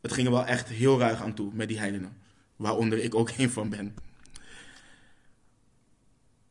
[0.01, 2.17] Het ging er wel echt heel ruig aan toe met die heidenen.
[2.55, 3.95] Waaronder ik ook een van ben.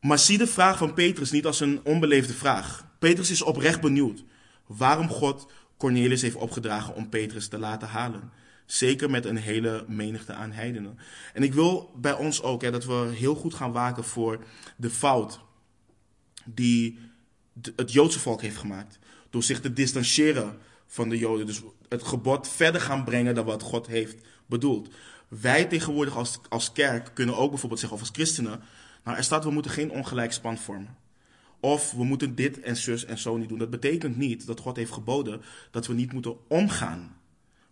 [0.03, 2.87] Maar zie de vraag van Petrus niet als een onbeleefde vraag.
[2.99, 4.23] Petrus is oprecht benieuwd
[4.65, 8.31] waarom God Cornelius heeft opgedragen om Petrus te laten halen.
[8.65, 10.97] Zeker met een hele menigte aan heidenen.
[11.33, 14.43] En ik wil bij ons ook hè, dat we heel goed gaan waken voor
[14.77, 15.39] de fout
[16.45, 16.99] die
[17.75, 18.99] het Joodse volk heeft gemaakt.
[19.29, 21.45] Door zich te distancieren van de Joden.
[21.45, 24.89] Dus het gebod verder gaan brengen dan wat God heeft bedoeld.
[25.27, 28.63] Wij tegenwoordig als, als kerk kunnen ook bijvoorbeeld zeggen, of als christenen,
[29.03, 30.97] nou er staat we moeten geen ongelijk span vormen.
[31.59, 33.57] Of we moeten dit en zus en zo niet doen.
[33.57, 37.17] Dat betekent niet dat God heeft geboden dat we niet moeten omgaan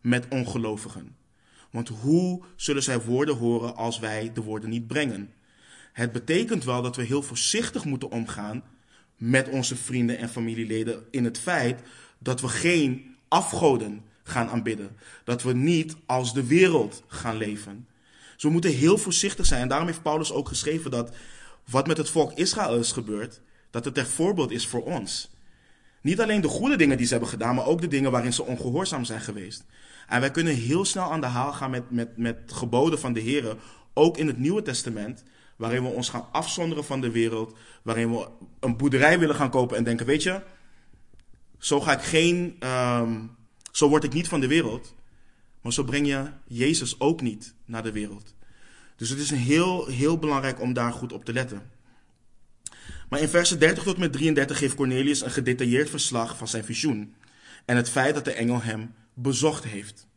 [0.01, 1.15] met ongelovigen.
[1.71, 5.33] Want hoe zullen zij woorden horen als wij de woorden niet brengen?
[5.93, 8.63] Het betekent wel dat we heel voorzichtig moeten omgaan
[9.15, 11.81] met onze vrienden en familieleden in het feit
[12.17, 14.95] dat we geen afgoden gaan aanbidden.
[15.23, 17.87] Dat we niet als de wereld gaan leven.
[18.41, 19.62] Dus we moeten heel voorzichtig zijn.
[19.62, 21.15] En daarom heeft Paulus ook geschreven dat
[21.69, 25.36] wat met het volk Israël is gebeurd, dat het ter voorbeeld is voor ons.
[26.01, 28.43] Niet alleen de goede dingen die ze hebben gedaan, maar ook de dingen waarin ze
[28.43, 29.65] ongehoorzaam zijn geweest.
[30.08, 33.19] En wij kunnen heel snel aan de haal gaan met, met, met geboden van de
[33.19, 33.58] Heer,
[33.93, 35.23] ook in het Nieuwe Testament,
[35.56, 38.27] waarin we ons gaan afzonderen van de wereld, waarin we
[38.60, 40.41] een boerderij willen gaan kopen en denken, weet je,
[41.58, 43.36] zo ga ik geen, um,
[43.71, 44.93] zo word ik niet van de wereld,
[45.62, 48.36] maar zo breng je Jezus ook niet naar de wereld.
[48.95, 51.62] Dus het is heel, heel belangrijk om daar goed op te letten.
[53.10, 57.13] Maar in versen 30 tot met 33 geeft Cornelius een gedetailleerd verslag van zijn visioen
[57.65, 60.08] en het feit dat de engel hem bezocht heeft.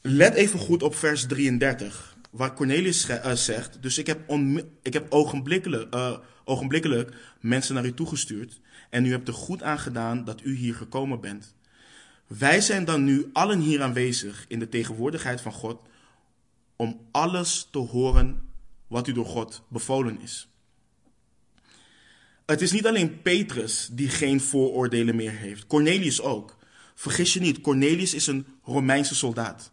[0.00, 4.32] Let even goed op vers 33, waar Cornelius uh, zegt: Dus ik heb,
[4.82, 8.60] ik heb ogenblikkelijk, uh, ogenblikkelijk mensen naar u toegestuurd.
[8.90, 11.54] En u hebt er goed aan gedaan dat u hier gekomen bent.
[12.28, 15.82] Wij zijn dan nu allen hier aanwezig in de tegenwoordigheid van God.
[16.76, 18.48] Om alles te horen
[18.86, 20.48] wat u door God bevolen is.
[22.46, 26.56] Het is niet alleen Petrus die geen vooroordelen meer heeft, Cornelius ook.
[26.94, 29.72] Vergis je niet, Cornelius is een Romeinse soldaat.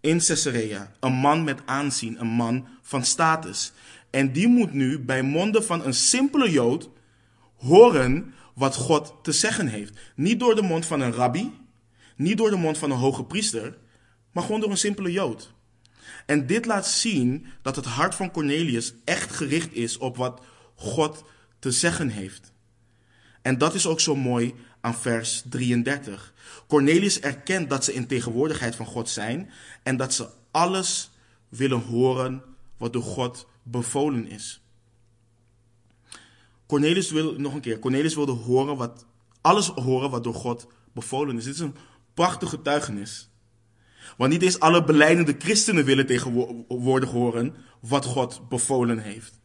[0.00, 3.72] In Caesarea, een man met aanzien, een man van status.
[4.10, 6.88] En die moet nu bij monden van een simpele Jood
[7.56, 9.98] horen wat God te zeggen heeft.
[10.14, 11.50] Niet door de mond van een rabbi,
[12.18, 13.78] niet door de mond van een hoge priester,
[14.32, 15.52] maar gewoon door een simpele Jood.
[16.26, 20.40] En dit laat zien dat het hart van Cornelius echt gericht is op wat
[20.74, 21.24] God
[21.58, 22.52] te zeggen heeft.
[23.42, 26.34] En dat is ook zo mooi aan vers 33.
[26.66, 29.50] Cornelius erkent dat ze in tegenwoordigheid van God zijn
[29.82, 31.10] en dat ze alles
[31.48, 32.42] willen horen
[32.76, 34.60] wat door God bevolen is.
[36.66, 39.06] Cornelius wil, nog een keer, Cornelius wilde horen wat,
[39.40, 41.44] alles horen wat door God bevolen is.
[41.44, 41.76] Dit is een
[42.18, 43.30] prachtige getuigenis.
[44.16, 49.40] Want niet eens alle beleidende christenen willen tegenwoordig horen wat God bevolen heeft.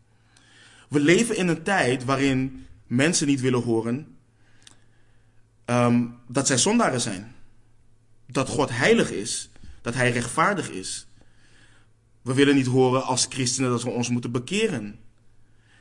[0.90, 4.18] We leven in een tijd waarin mensen niet willen horen
[5.66, 7.36] um, dat zij zondaren zijn.
[8.28, 9.50] Dat God heilig is,
[9.82, 11.08] dat Hij rechtvaardig is.
[12.22, 15.00] We willen niet horen als christenen dat we ons moeten bekeren.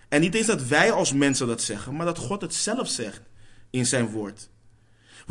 [0.09, 3.23] En niet eens dat wij als mensen dat zeggen, maar dat God het zelf zegt
[3.71, 4.51] in zijn woord.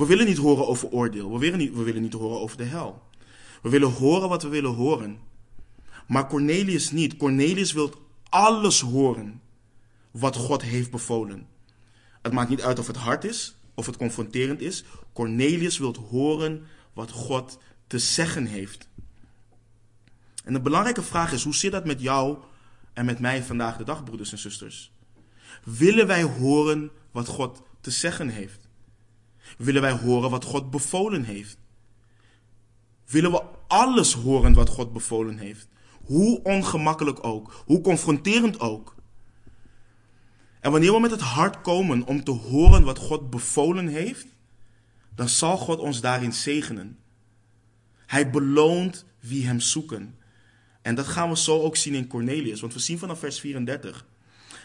[0.01, 1.31] We willen niet horen over oordeel.
[1.31, 3.01] We willen niet, we willen niet horen over de hel.
[3.61, 5.19] We willen horen wat we willen horen.
[6.07, 7.17] Maar Cornelius niet.
[7.17, 7.93] Cornelius wil
[8.29, 9.41] alles horen
[10.11, 11.47] wat God heeft bevolen.
[12.21, 14.83] Het maakt niet uit of het hard is, of het confronterend is.
[15.13, 17.57] Cornelius wil horen wat God
[17.87, 18.87] te zeggen heeft.
[20.43, 22.37] En de belangrijke vraag is: hoe zit dat met jou
[22.93, 24.91] en met mij vandaag de dag, broeders en zusters?
[25.63, 28.60] Willen wij horen wat God te zeggen heeft?
[29.57, 31.57] Willen wij horen wat God bevolen heeft?
[33.05, 35.67] Willen we alles horen wat God bevolen heeft?
[36.05, 38.95] Hoe ongemakkelijk ook, hoe confronterend ook.
[40.59, 44.27] En wanneer we met het hart komen om te horen wat God bevolen heeft,
[45.15, 46.99] dan zal God ons daarin zegenen.
[48.07, 50.15] Hij beloont wie hem zoeken.
[50.81, 54.05] En dat gaan we zo ook zien in Cornelius, want we zien vanaf vers 34.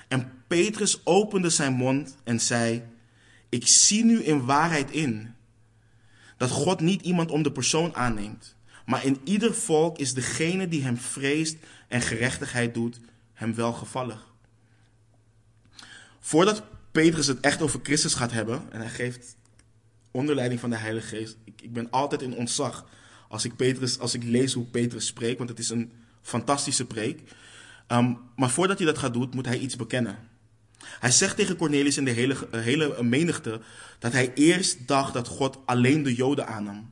[0.08, 2.82] En Petrus opende zijn mond en zei:
[3.56, 5.34] Ik zie nu in waarheid in
[6.36, 8.54] dat God niet iemand om de persoon aanneemt,
[8.86, 11.56] Maar in ieder volk is degene die hem vreest
[11.88, 13.00] en gerechtigheid doet,
[13.32, 14.26] hem welgevallig.
[16.20, 19.36] Voordat Petrus het echt over Christus gaat hebben, en hij geeft
[20.10, 22.86] onder leiding van de Heilige Geest, ik, ik ben altijd in ontzag
[23.28, 25.92] als ik, Petrus, als ik lees hoe Petrus spreekt, want het is een
[26.22, 27.20] fantastische preek.
[27.86, 30.18] Ehm, maar voordat hij dat gaat doen, moet hij iets bekennen.
[31.00, 33.60] Hij zegt tegen Cornelius en de hele, eh, hele menigte
[33.98, 36.90] dat hij eerst dacht dat God alleen de Joden aannam.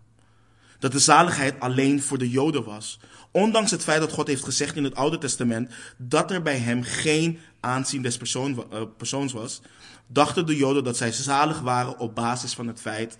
[0.78, 3.00] Dat de zaligheid alleen voor de Joden was.
[3.30, 6.82] Ondanks het feit dat God heeft gezegd in het Oude Testament dat er bij hem
[6.82, 9.60] geen aanzien des uh, persoons was,
[10.06, 13.18] dachten de Joden dat zij zalig waren op basis van het feit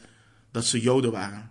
[0.51, 1.51] dat ze Joden waren.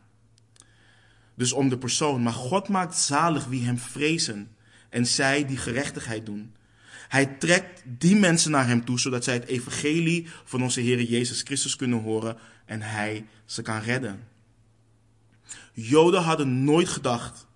[1.35, 2.23] Dus om de persoon.
[2.23, 4.55] Maar God maakt zalig wie hem vrezen
[4.89, 6.53] en zij die gerechtigheid doen.
[7.13, 11.41] Hij trekt die mensen naar hem toe, zodat zij het evangelie van onze Heer Jezus
[11.41, 14.27] Christus kunnen horen en hij ze kan redden.
[15.73, 17.47] Joden hadden nooit gedacht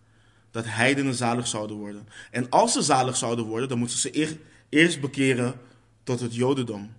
[0.52, 2.08] dat heidenen zalig zouden worden.
[2.32, 4.38] En als ze zalig zouden worden, dan moeten ze
[4.70, 5.60] eerst bekeren
[6.04, 6.94] tot het Jodendom.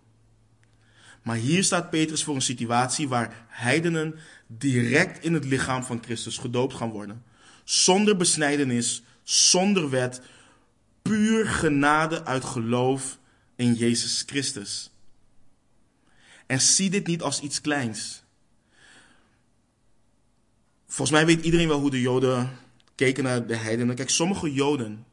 [1.23, 4.15] Maar hier staat Petrus voor een situatie waar heidenen
[4.47, 7.23] direct in het lichaam van Christus gedoopt gaan worden.
[7.65, 10.21] Zonder besnijdenis, zonder wet,
[11.09, 13.19] puur genade uit geloof
[13.57, 14.91] in Jezus Christus.
[16.47, 18.23] En zie dit niet als iets kleins.
[20.87, 22.51] Volgens mij weet iedereen wel hoe de Joden
[22.95, 23.95] keken naar de heidenen.
[23.95, 25.07] Kijk, sommige Joden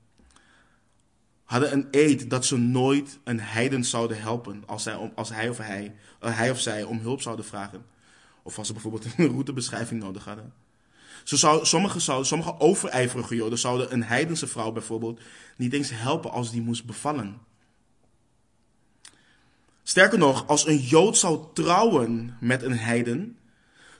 [1.43, 5.57] hadden een eed dat ze nooit een heiden zouden helpen als, zij, als hij, of
[5.57, 7.85] hij, uh, hij of zij om hulp zouden vragen.
[8.43, 10.53] Of als ze bijvoorbeeld een routebeschrijving nodig hadden.
[11.25, 15.19] Zo zou, sommige, zouden, sommige overijverige Joden zouden een heidense vrouw bijvoorbeeld
[15.57, 17.37] niet eens helpen als die moest bevallen.
[19.83, 23.37] Sterker nog, als een Jood zou trouwen met een heiden,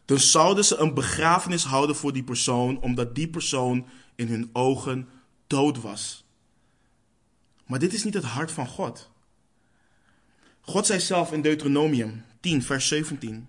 [0.06, 5.10] dan zouden ze een begrafenis houden voor die persoon, omdat die persoon in hun ogen
[5.48, 6.26] dood was.
[7.66, 9.12] Maar dit is niet het hart van God.
[10.62, 13.48] God zei zelf in Deuteronomium 10, vers 17.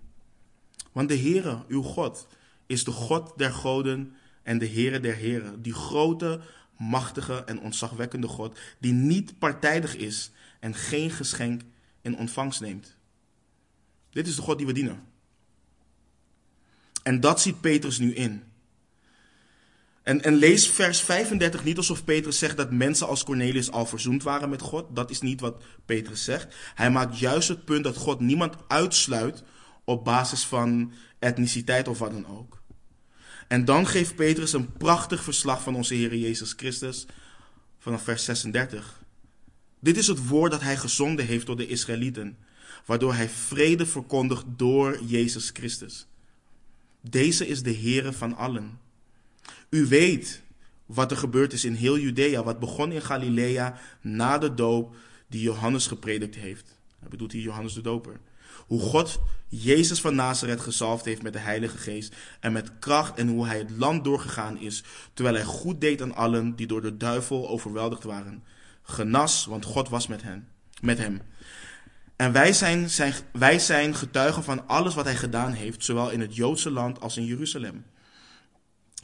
[0.93, 2.27] Want de Heere, uw God,
[2.67, 5.62] is de God der goden en de Heere der heren.
[5.62, 6.41] Die grote,
[6.79, 11.62] machtige en ontzagwekkende God, die niet partijdig is en geen geschenk
[12.03, 12.97] in ontvangst neemt.
[14.11, 15.05] Dit is de God die we dienen.
[17.03, 18.43] En dat ziet Petrus nu in.
[20.03, 24.23] En, en, lees vers 35 niet alsof Petrus zegt dat mensen als Cornelius al verzoend
[24.23, 24.97] waren met God.
[24.97, 26.55] Dat is niet wat Petrus zegt.
[26.75, 29.43] Hij maakt juist het punt dat God niemand uitsluit
[29.85, 32.55] op basis van etniciteit of wat dan ook.
[33.49, 37.07] En dan geeft Petrus een prachtig verslag van onze Heer Jezus Christus
[37.78, 39.03] vanaf vers 36.
[39.80, 42.36] Dit is het woord dat hij gezonden heeft door de Israëlieten,
[42.84, 46.07] waardoor hij vrede verkondigt door Jezus Christus.
[47.01, 48.78] Deze is de Heere van allen.
[49.68, 50.42] U weet
[50.86, 55.40] wat er gebeurd is in heel Judea, wat begon in Galilea na de doop die
[55.42, 56.78] Johannes gepredikt heeft.
[56.99, 58.20] Hij bedoelt hier Johannes de Doper.
[58.67, 63.29] Hoe God Jezus van Nazareth gezalfd heeft met de Heilige Geest en met kracht en
[63.29, 64.83] hoe hij het land doorgegaan is,
[65.14, 68.45] terwijl hij goed deed aan allen die door de duivel overweldigd waren.
[68.83, 70.49] Genas, want God was met hen,
[70.81, 71.21] met hem.
[72.17, 76.21] En wij zijn, zijn, wij zijn getuigen van alles wat hij gedaan heeft, zowel in
[76.21, 77.85] het Joodse land als in Jeruzalem.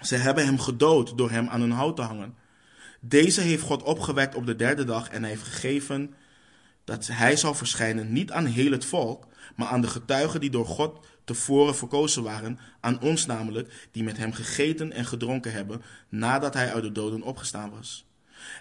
[0.00, 2.34] Ze hebben hem gedood door hem aan een hout te hangen.
[3.00, 6.14] Deze heeft God opgewekt op de derde dag en hij heeft gegeven
[6.84, 10.66] dat hij zal verschijnen niet aan heel het volk, maar aan de getuigen die door
[10.66, 16.54] God tevoren verkozen waren, aan ons namelijk, die met hem gegeten en gedronken hebben, nadat
[16.54, 18.06] hij uit de doden opgestaan was.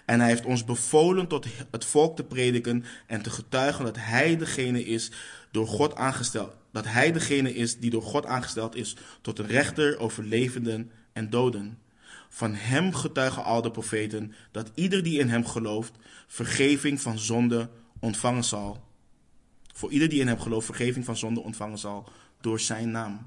[0.06, 4.36] En hij heeft ons bevolen tot het volk te prediken en te getuigen dat hij
[4.36, 5.10] degene is
[5.50, 9.98] door God aangesteld, dat hij degene is die door God aangesteld is tot een rechter
[9.98, 11.78] over levenden en doden.
[12.28, 15.92] Van hem getuigen al de profeten dat ieder die in hem gelooft
[16.26, 17.70] vergeving van zonde
[18.00, 18.90] ontvangen zal.
[19.72, 22.08] Voor ieder die in hem gelooft vergeving van zonde ontvangen zal
[22.40, 23.26] door zijn naam.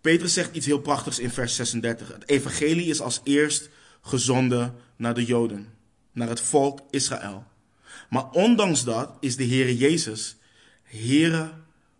[0.00, 2.08] Petrus zegt iets heel prachtigs in vers 36.
[2.08, 3.68] Het evangelie is als eerst
[4.00, 5.72] gezonden naar de Joden,
[6.12, 7.44] naar het volk Israël.
[8.10, 10.36] Maar ondanks dat is de Heere Jezus
[10.82, 11.52] Heere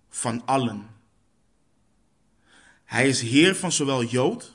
[0.09, 0.87] van allen.
[2.85, 4.53] Hij is Heer van zowel Jood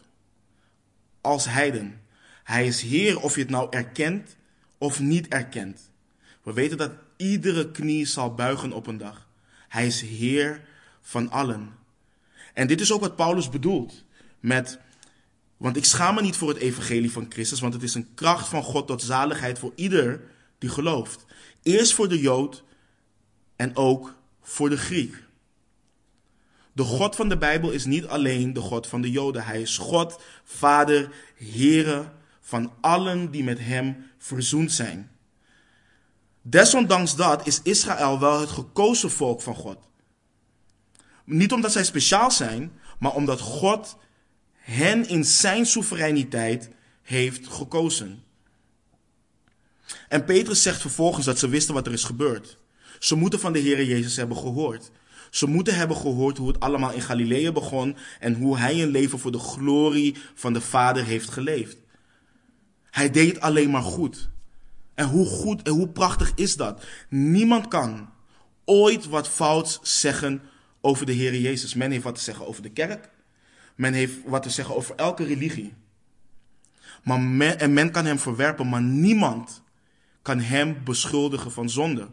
[1.21, 2.01] als heiden.
[2.43, 4.35] Hij is Heer of je het nou erkent
[4.77, 5.89] of niet erkent.
[6.43, 6.91] We weten dat
[7.21, 9.27] iedere knie zal buigen op een dag.
[9.67, 10.61] Hij is Heer
[11.01, 11.73] van allen.
[12.53, 14.03] En dit is ook wat Paulus bedoelt
[14.39, 14.79] met,
[15.57, 18.47] want ik schaam me niet voor het evangelie van Christus, want het is een kracht
[18.47, 20.21] van God tot zaligheid voor ieder
[20.57, 21.25] die gelooft.
[21.61, 22.63] Eerst voor de Jood
[23.55, 25.23] en ook voor de Griek.
[26.73, 29.45] De God van de Bijbel is niet alleen de God van de Joden.
[29.45, 32.11] Hij is God, Vader, Heere
[32.41, 35.11] van allen die met Hem verzoend zijn.
[36.41, 39.77] Desondanks dat is Israël wel het gekozen volk van God.
[41.25, 43.97] Niet omdat zij speciaal zijn, maar omdat God
[44.53, 46.69] hen in zijn soevereiniteit
[47.01, 48.23] heeft gekozen.
[50.07, 52.57] En Petrus zegt vervolgens dat ze wisten wat er is gebeurd.
[52.99, 54.91] Ze moeten van de Heer Jezus hebben gehoord.
[55.29, 59.19] Ze moeten hebben gehoord hoe het allemaal in Galilea begon en hoe hij een leven
[59.19, 61.77] voor de glorie van de Vader heeft geleefd.
[62.89, 64.29] Hij deed alleen maar goed.
[65.01, 66.85] En hoe goed en hoe prachtig is dat?
[67.09, 68.09] Niemand kan
[68.65, 70.41] ooit wat fouts zeggen
[70.81, 71.73] over de Heer Jezus.
[71.73, 73.09] Men heeft wat te zeggen over de kerk.
[73.75, 75.73] Men heeft wat te zeggen over elke religie.
[77.03, 79.61] Maar men, en men kan hem verwerpen, maar niemand
[80.21, 82.09] kan hem beschuldigen van zonde.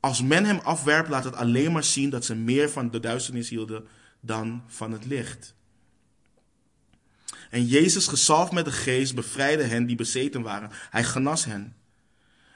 [0.00, 3.48] Als men hem afwerpt, laat het alleen maar zien dat ze meer van de duisternis
[3.48, 3.86] hielden
[4.20, 5.54] dan van het licht.
[7.50, 10.70] En Jezus, gezalfd met de geest, bevrijdde hen die bezeten waren.
[10.90, 11.76] Hij genas hen.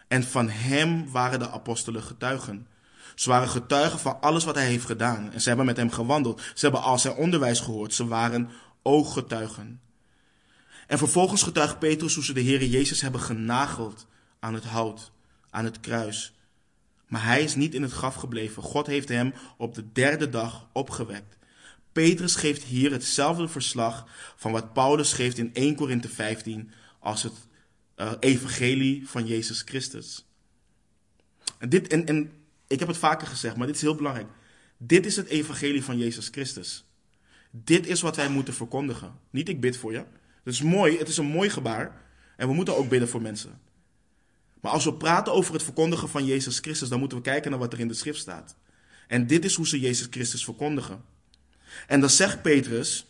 [0.08, 2.66] En van hem waren de apostelen getuigen.
[3.14, 5.32] Ze waren getuigen van alles wat hij heeft gedaan.
[5.32, 6.40] En ze hebben met hem gewandeld.
[6.40, 7.94] Ze hebben al zijn onderwijs gehoord.
[7.94, 8.50] Ze waren
[8.82, 9.80] ooggetuigen.
[10.86, 14.06] En vervolgens getuigt Petrus hoe ze de Heer Jezus hebben genageld
[14.40, 15.12] aan het hout,
[15.50, 16.34] aan het kruis.
[17.08, 18.62] Maar hij is niet in het graf gebleven.
[18.62, 21.36] God heeft hem op de derde dag opgewekt.
[21.94, 27.32] Petrus geeft hier hetzelfde verslag van wat Paulus geeft in 1 Korinthe 15 als het
[27.96, 30.26] uh, evangelie van Jezus Christus.
[31.58, 32.32] En, dit, en, en
[32.66, 34.26] ik heb het vaker gezegd, maar dit is heel belangrijk.
[34.76, 36.84] Dit is het evangelie van Jezus Christus.
[37.50, 39.12] Dit is wat wij moeten verkondigen.
[39.30, 40.04] Niet ik bid voor je.
[40.44, 42.02] Dat is mooi, het is een mooi gebaar.
[42.36, 43.60] En we moeten ook bidden voor mensen.
[44.60, 47.60] Maar als we praten over het verkondigen van Jezus Christus, dan moeten we kijken naar
[47.60, 48.56] wat er in de schrift staat.
[49.08, 51.12] En dit is hoe ze Jezus Christus verkondigen.
[51.86, 53.06] En dan zegt Petrus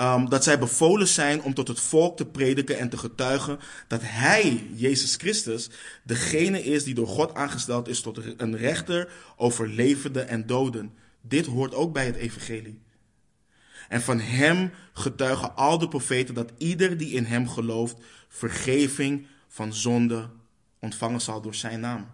[0.00, 3.58] um, dat zij bevolen zijn om tot het volk te prediken en te getuigen
[3.88, 5.70] dat hij, Jezus Christus,
[6.02, 10.94] degene is die door God aangesteld is tot een rechter over levenden en doden.
[11.20, 12.82] Dit hoort ook bij het evangelie.
[13.88, 17.96] En van hem getuigen al de profeten dat ieder die in hem gelooft
[18.28, 20.30] vergeving van zonde
[20.78, 22.06] ontvangen zal door zijn naam.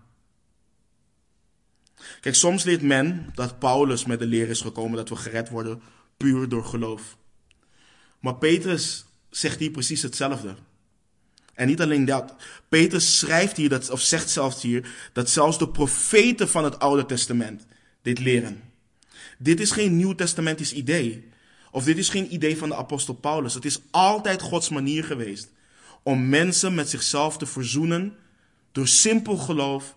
[2.20, 5.82] Kijk, soms leert men dat Paulus met de leer is gekomen dat we gered worden
[6.16, 7.16] puur door geloof.
[8.20, 10.54] Maar Petrus zegt hier precies hetzelfde.
[11.54, 12.34] En niet alleen dat.
[12.68, 17.06] Petrus schrijft hier, dat, of zegt zelfs hier, dat zelfs de profeten van het Oude
[17.06, 17.66] Testament
[18.02, 18.62] dit leren.
[19.38, 21.28] Dit is geen Nieuw Testamentisch idee.
[21.70, 23.54] Of dit is geen idee van de apostel Paulus.
[23.54, 25.50] Het is altijd Gods manier geweest
[26.02, 28.16] om mensen met zichzelf te verzoenen
[28.72, 29.96] door simpel geloof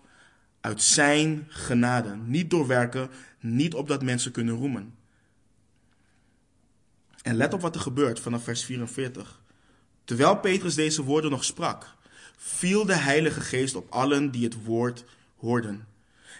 [0.64, 2.16] uit zijn genade.
[2.24, 3.10] Niet door werken,
[3.40, 4.94] niet opdat mensen kunnen roemen.
[7.22, 9.40] En let op wat er gebeurt vanaf vers 44.
[10.04, 11.94] Terwijl Petrus deze woorden nog sprak,
[12.36, 15.04] viel de Heilige Geest op allen die het woord
[15.36, 15.86] hoorden.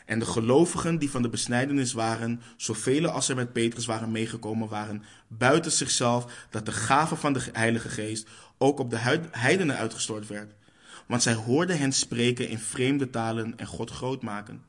[0.07, 4.69] En de gelovigen die van de besnijdenis waren, zoveel als er met Petrus waren meegekomen,
[4.69, 8.99] waren buiten zichzelf dat de gave van de Heilige Geest ook op de
[9.31, 10.53] heidenen uitgestort werd.
[11.07, 14.63] Want zij hoorden hen spreken in vreemde talen en God groot maken.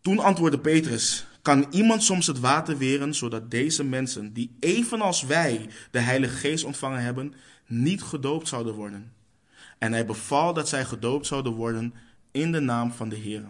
[0.00, 5.70] Toen antwoordde Petrus: Kan iemand soms het water weren, zodat deze mensen, die evenals wij
[5.90, 7.34] de Heilige Geest ontvangen hebben,
[7.66, 9.12] niet gedoopt zouden worden?
[9.78, 11.94] En hij beval dat zij gedoopt zouden worden
[12.30, 13.44] in de naam van de Heer.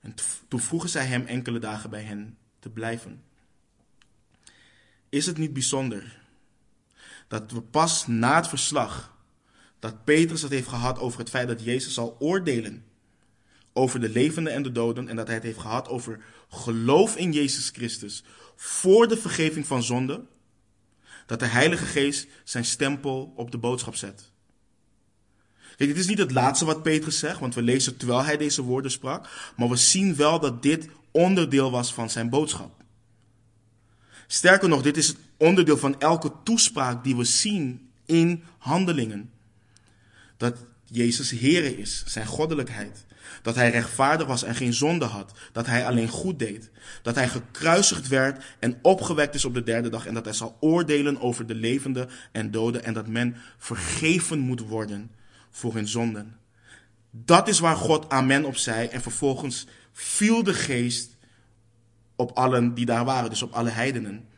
[0.00, 0.14] En
[0.48, 3.22] toen vroegen zij hem enkele dagen bij hen te blijven.
[5.08, 6.18] Is het niet bijzonder
[7.28, 9.15] dat we pas na het verslag
[9.86, 12.84] dat Petrus het heeft gehad over het feit dat Jezus zal oordelen
[13.72, 17.32] over de levenden en de doden en dat hij het heeft gehad over geloof in
[17.32, 18.24] Jezus Christus
[18.56, 20.24] voor de vergeving van zonde,
[21.26, 24.30] dat de Heilige Geest zijn stempel op de boodschap zet.
[25.76, 28.90] Dit is niet het laatste wat Petrus zegt, want we lezen terwijl hij deze woorden
[28.90, 32.84] sprak, maar we zien wel dat dit onderdeel was van zijn boodschap.
[34.26, 39.30] Sterker nog, dit is het onderdeel van elke toespraak die we zien in handelingen.
[40.36, 43.04] Dat Jezus Heere is, zijn goddelijkheid.
[43.42, 45.32] Dat hij rechtvaardig was en geen zonde had.
[45.52, 46.70] Dat hij alleen goed deed.
[47.02, 50.06] Dat hij gekruisigd werd en opgewekt is op de derde dag.
[50.06, 52.84] En dat hij zal oordelen over de levenden en doden.
[52.84, 55.10] En dat men vergeven moet worden
[55.50, 56.36] voor hun zonden.
[57.10, 58.88] Dat is waar God amen op zei.
[58.88, 61.16] En vervolgens viel de geest
[62.16, 63.30] op allen die daar waren.
[63.30, 64.28] Dus op alle heidenen.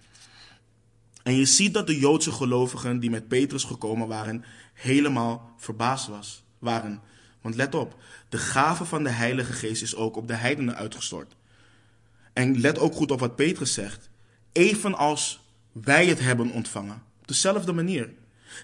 [1.23, 4.45] En je ziet dat de Joodse gelovigen die met Petrus gekomen waren,
[4.79, 7.01] helemaal verbaasd was, waren.
[7.41, 7.97] Want let op,
[8.29, 11.37] de gave van de Heilige Geest is ook op de heidenen uitgestort.
[12.33, 14.09] En let ook goed op wat Petrus zegt.
[14.53, 15.41] Evenals
[15.73, 17.03] wij het hebben ontvangen.
[17.21, 18.11] Op dezelfde manier.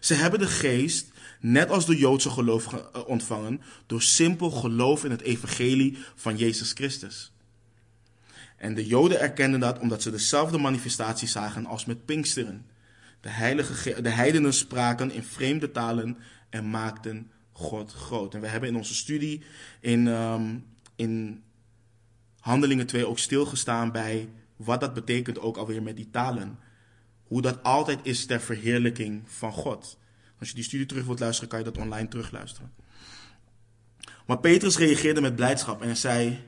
[0.01, 1.11] Ze hebben de geest,
[1.41, 6.73] net als de Joodse gelovigen eh, ontvangen, door simpel geloof in het evangelie van Jezus
[6.73, 7.33] Christus.
[8.57, 12.67] En de Joden erkenden dat omdat ze dezelfde manifestatie zagen als met Pinksteren.
[13.25, 16.17] De, heilige, de heidenen spraken in vreemde talen
[16.51, 18.35] en maakten God groot.
[18.35, 19.43] En we hebben in onze studie
[19.81, 20.59] in, ehm,
[20.97, 21.43] in
[22.41, 26.59] Handelingen 2 ook stilgestaan bij wat dat betekent ook alweer met die talen.
[27.23, 29.99] Hoe dat altijd is ter verheerlijking van God.
[30.39, 32.73] Als je die studie terug wilt luisteren, kan je dat online terugluisteren.
[34.27, 36.39] Maar Petrus reageerde met blijdschap en zei: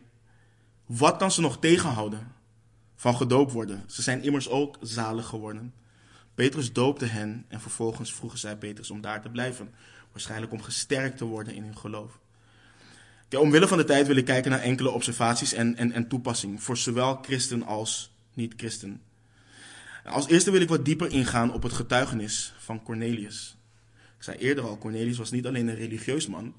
[0.86, 2.32] Wat kan ze nog tegenhouden
[2.94, 3.84] van gedoopt worden?
[3.86, 5.74] Ze zijn immers ook zalig geworden.
[6.36, 9.74] Petrus doopte hen en vervolgens vroegen zij Petrus om daar te blijven.
[10.12, 12.18] Waarschijnlijk om gesterkt te worden in hun geloof.
[13.28, 16.62] Ja, omwille van de tijd wil ik kijken naar enkele observaties en, en, en toepassing
[16.62, 19.02] voor zowel christen als niet-christen.
[20.04, 23.56] Als eerste wil ik wat dieper ingaan op het getuigenis van Cornelius.
[24.16, 26.54] Ik zei eerder al, Cornelius was niet alleen een religieus man,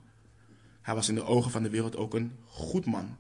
[0.82, 3.18] hij was in de ogen van de wereld ook een goed man.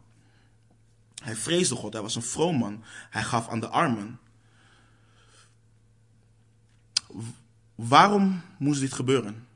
[1.23, 4.19] Hij vreesde God, hij was een vroom man, hij gaf aan de armen.
[7.77, 9.47] Waarom moest dit gebeuren?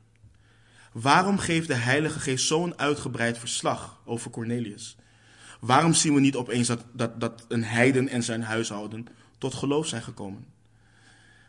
[0.92, 4.96] Waarom geeft de Heilige Geest zo'n uitgebreid verslag over Cornelius?
[5.60, 9.06] Waarom zien we niet opeens dat, dat, dat een heiden en zijn huishouden
[9.38, 10.46] tot geloof zijn gekomen?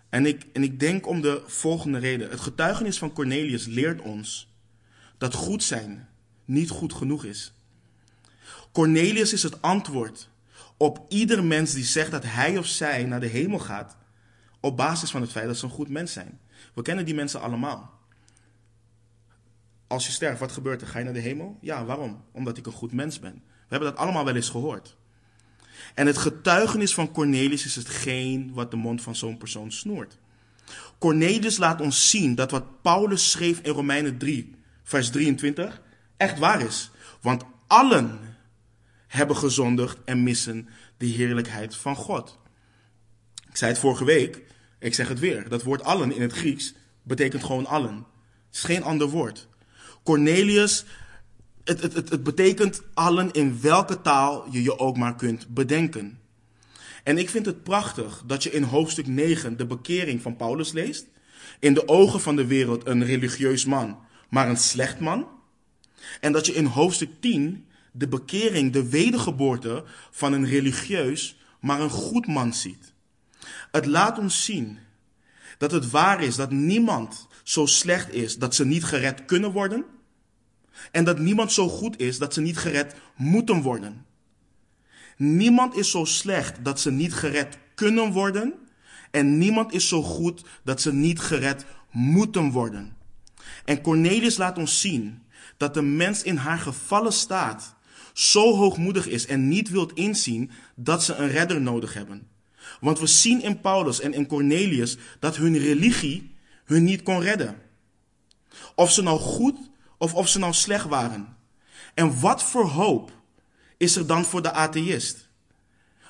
[0.08, 2.30] En ik, en ik denk om de volgende reden.
[2.30, 4.54] Het getuigenis van Cornelius leert ons
[5.18, 6.08] dat goed zijn
[6.44, 7.52] niet goed genoeg is.
[8.72, 10.28] Cornelius is het antwoord
[10.76, 13.96] op ieder mens die zegt dat hij of zij naar de hemel gaat
[14.60, 16.40] op basis van het feit dat ze een goed mens zijn.
[16.74, 18.00] We kennen die mensen allemaal.
[19.86, 20.86] Als je sterft, wat gebeurt er?
[20.86, 21.58] Ga je naar de hemel?
[21.60, 22.24] Ja, waarom?
[22.32, 23.34] Omdat ik een goed mens ben.
[23.34, 24.96] We hebben dat allemaal wel eens gehoord.
[25.94, 30.18] En het getuigenis van Cornelius is hetgeen wat de mond van zo'n persoon snoert.
[30.98, 35.80] Cornelius laat ons zien dat wat Paulus schreef in Romeinen 3, vers 23,
[36.16, 36.90] echt waar is.
[37.20, 38.18] Want allen
[39.06, 42.38] hebben gezondigd en missen de heerlijkheid van God.
[43.48, 44.42] Ik zei het vorige week,
[44.82, 45.48] ik zeg het weer.
[45.48, 47.94] Dat woord allen in het Grieks betekent gewoon allen.
[48.46, 49.48] Het is geen ander woord.
[50.02, 50.84] Cornelius,
[51.64, 56.18] het, het, het, het betekent allen in welke taal je je ook maar kunt bedenken.
[57.04, 61.06] En ik vind het prachtig dat je in hoofdstuk 9 de bekering van Paulus leest.
[61.58, 65.26] In de ogen van de wereld een religieus man, maar een slecht man.
[66.20, 71.90] En dat je in hoofdstuk 10 de bekering, de wedergeboorte van een religieus, maar een
[71.90, 72.91] goed man ziet.
[73.72, 74.78] Het laat ons zien
[75.58, 79.84] dat het waar is dat niemand zo slecht is dat ze niet gered kunnen worden.
[80.90, 84.06] En dat niemand zo goed is dat ze niet gered moeten worden.
[85.16, 88.54] Niemand is zo slecht dat ze niet gered kunnen worden.
[89.10, 92.96] En niemand is zo goed dat ze niet gered moeten worden.
[93.64, 95.22] En Cornelius laat ons zien
[95.56, 97.74] dat de mens in haar gevallen staat
[98.12, 102.31] zo hoogmoedig is en niet wilt inzien dat ze een redder nodig hebben.
[102.82, 107.62] Want we zien in Paulus en in Cornelius dat hun religie hun niet kon redden.
[108.74, 109.58] Of ze nou goed
[109.98, 111.36] of of ze nou slecht waren.
[111.94, 113.12] En wat voor hoop
[113.76, 115.28] is er dan voor de atheïst?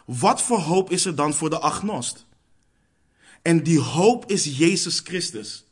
[0.05, 2.27] Wat voor hoop is er dan voor de agnost?
[3.43, 5.65] En die hoop is Jezus Christus.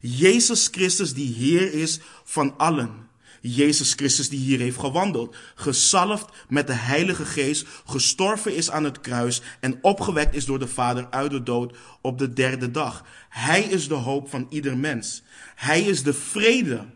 [0.00, 3.07] Jezus Christus die Heer is van allen.
[3.40, 9.00] Jezus Christus die hier heeft gewandeld, gezalfd met de Heilige Geest, gestorven is aan het
[9.00, 13.04] kruis en opgewekt is door de Vader uit de dood op de derde dag.
[13.28, 15.22] Hij is de hoop van ieder mens.
[15.54, 16.86] Hij is de vrede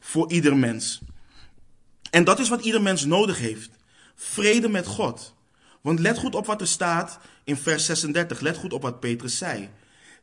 [0.00, 1.00] voor ieder mens.
[2.10, 3.70] En dat is wat ieder mens nodig heeft.
[4.14, 5.34] Vrede met God.
[5.80, 8.40] Want let goed op wat er staat in vers 36.
[8.40, 9.68] Let goed op wat Petrus zei.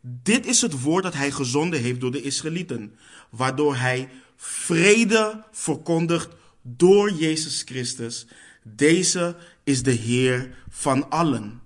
[0.02, 2.96] Dit is het woord dat hij gezonden heeft door de Israëlieten,
[3.30, 4.10] waardoor hij
[4.42, 6.30] vrede verkondigt
[6.62, 8.28] door Jezus Christus.
[8.64, 11.62] Deze is de Heer van allen.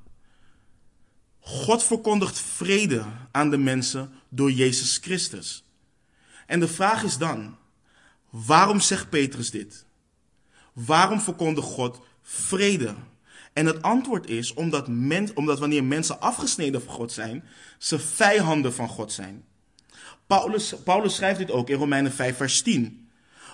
[1.40, 5.64] God verkondigt vrede aan de mensen door Jezus Christus.
[6.48, 7.58] En de vraag is dan,
[8.30, 9.86] waarom zegt Petrus dit?
[10.74, 12.96] Waarom verkondigt God vrede?
[13.54, 17.44] En het antwoord is omdat, men, omdat wanneer mensen afgesneden van God zijn,
[17.78, 19.46] ze vijanden van God zijn.
[20.40, 23.10] Paulus, Paulus schrijft dit ook in Romeinen 5, vers 10.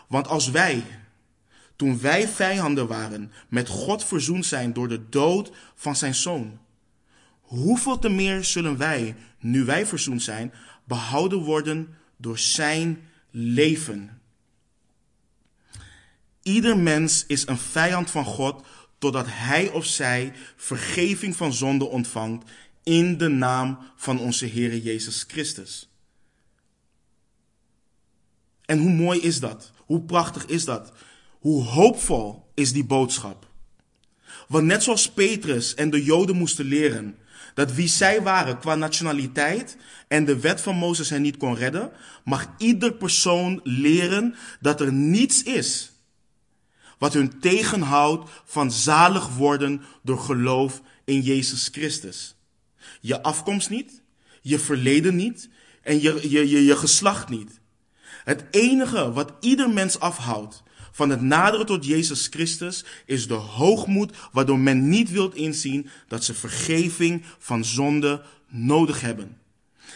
[0.07, 0.83] Want als wij,
[1.75, 6.59] toen wij vijanden waren, met God verzoend zijn door de dood van zijn zoon,
[7.41, 10.53] hoeveel te meer zullen wij, nu wij verzoend zijn,
[10.83, 14.21] behouden worden door zijn leven?
[16.43, 18.65] Ieder mens is een vijand van God
[18.97, 22.49] totdat hij of zij vergeving van zonde ontvangt
[22.83, 25.88] in de naam van onze Heer Jezus Christus.
[28.69, 29.71] En hoe mooi is dat?
[29.85, 30.91] Hoe prachtig is dat?
[31.39, 33.47] Hoe hoopvol is die boodschap?
[34.47, 37.17] Want net zoals Petrus en de Joden moesten leren
[37.53, 41.91] dat wie zij waren qua nationaliteit en de wet van Mozes hen niet kon redden,
[42.23, 45.91] mag ieder persoon leren dat er niets is
[46.97, 52.35] wat hun tegenhoudt van zalig worden door geloof in Jezus Christus.
[53.01, 54.01] Je afkomst niet,
[54.41, 55.49] je verleden niet
[55.81, 57.58] en je, je, je, je geslacht niet.
[58.23, 64.17] Het enige wat ieder mens afhoudt van het naderen tot Jezus Christus is de hoogmoed
[64.31, 69.37] waardoor men niet wilt inzien dat ze vergeving van zonde nodig hebben.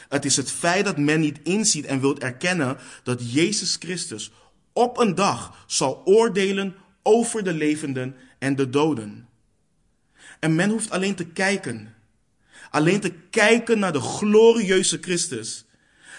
[0.09, 4.32] Het is het feit dat men niet inziet en wilt erkennen dat Jezus Christus
[4.74, 9.28] op een dag zal oordelen over de levenden en de doden.
[10.39, 11.95] En men hoeft alleen te kijken.
[12.70, 15.62] Alleen te kijken naar de glorieuze Christus.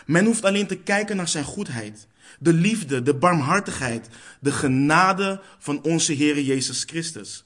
[0.07, 2.07] Men hoeft alleen te kijken naar zijn goedheid.
[2.39, 4.09] De liefde, de barmhartigheid,
[4.41, 7.45] de genade van onze Heer Jezus Christus.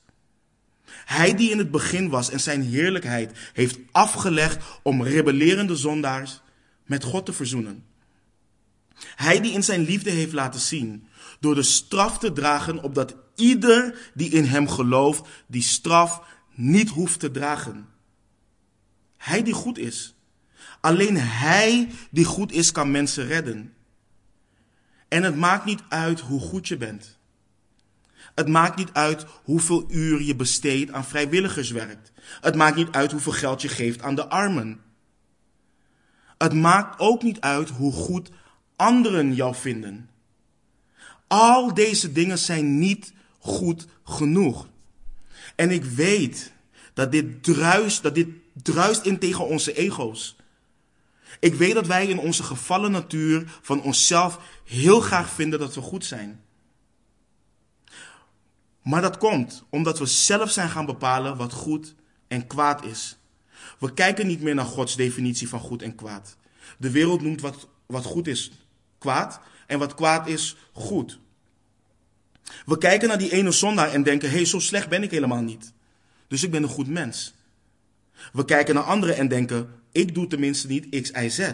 [1.05, 6.41] Hij die in het begin was en zijn heerlijkheid heeft afgelegd om rebellerende zondaars
[6.87, 7.85] met God te verzoenen.
[8.99, 11.07] Hij die in zijn liefde heeft laten zien
[11.41, 16.23] door de straf te dragen opdat ieder die in hem gelooft die straf
[16.55, 17.89] niet hoeft te dragen.
[19.17, 20.15] Hij die goed is.
[20.89, 23.75] Alleen hij die goed is kan mensen redden.
[25.09, 27.19] En het maakt niet uit hoe goed je bent.
[28.35, 32.13] Het maakt niet uit hoeveel uur je besteedt aan vrijwilligerswerk.
[32.41, 34.81] Het maakt niet uit hoeveel geld je geeft aan de armen.
[36.39, 38.31] Het maakt ook niet uit hoe goed
[38.77, 40.11] anderen jou vinden.
[41.27, 44.69] Al deze dingen zijn niet goed genoeg.
[45.57, 46.53] En ik weet
[46.95, 48.29] dat dit druist, dat dit
[48.63, 50.38] druist in tegen onze ego's.
[51.39, 55.81] Ik weet dat wij in onze gevallen natuur van onszelf heel graag vinden dat we
[55.81, 56.41] goed zijn.
[58.83, 61.95] Maar dat komt omdat we zelf zijn gaan bepalen wat goed
[62.29, 63.19] en kwaad is.
[63.79, 66.37] We kijken niet meer naar Gods definitie van goed en kwaad.
[66.79, 68.51] De wereld noemt wat, wat goed is
[68.99, 71.19] kwaad en wat kwaad is goed.
[72.67, 75.43] We kijken naar die ene zondaar en denken: hé, hey, zo slecht ben ik helemaal
[75.43, 75.73] niet.
[76.29, 77.35] Dus ik ben een goed mens.
[78.33, 81.53] We kijken naar anderen en denken: ik doe tenminste niet X, Y, Z.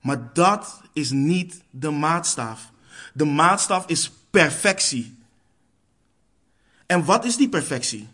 [0.00, 2.72] Maar dat is niet de maatstaf.
[3.14, 5.16] De maatstaf is perfectie.
[6.86, 8.08] En wat is die perfectie?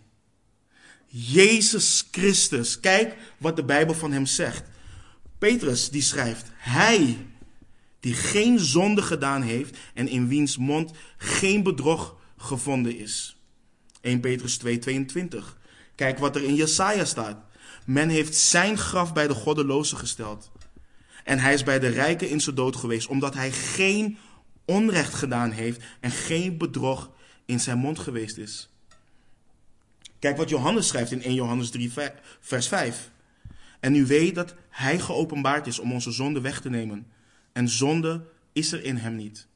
[1.07, 2.81] Jezus Christus.
[2.81, 4.62] Kijk wat de Bijbel van hem zegt.
[5.39, 7.26] Petrus die schrijft: Hij
[8.01, 13.37] die geen zonde gedaan heeft en in wiens mond geen bedrog gevonden is.
[14.01, 15.59] 1 Petrus 2:22.
[15.95, 17.49] Kijk wat er in Jesaja staat.
[17.85, 20.51] Men heeft zijn graf bij de goddeloze gesteld.
[21.24, 24.18] En hij is bij de rijken in zijn dood geweest, omdat hij geen
[24.64, 27.11] onrecht gedaan heeft en geen bedrog
[27.45, 28.70] in zijn mond geweest is.
[30.18, 31.93] Kijk wat Johannes schrijft in 1 Johannes 3,
[32.41, 33.11] vers 5.
[33.81, 37.07] En u weet dat hij geopenbaard is om onze zonde weg te nemen.
[37.53, 39.47] En zonde is er in hem niet.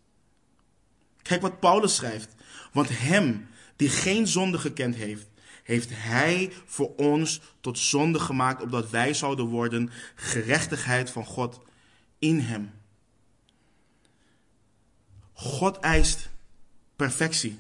[1.22, 2.35] Kijk wat Paulus schrijft.
[2.72, 5.27] Want hem die geen zonde gekend heeft,
[5.64, 11.60] heeft Hij voor ons tot zonde gemaakt, opdat wij zouden worden gerechtigheid van God
[12.18, 12.70] in Hem.
[15.32, 16.30] God eist
[16.96, 17.58] perfectie.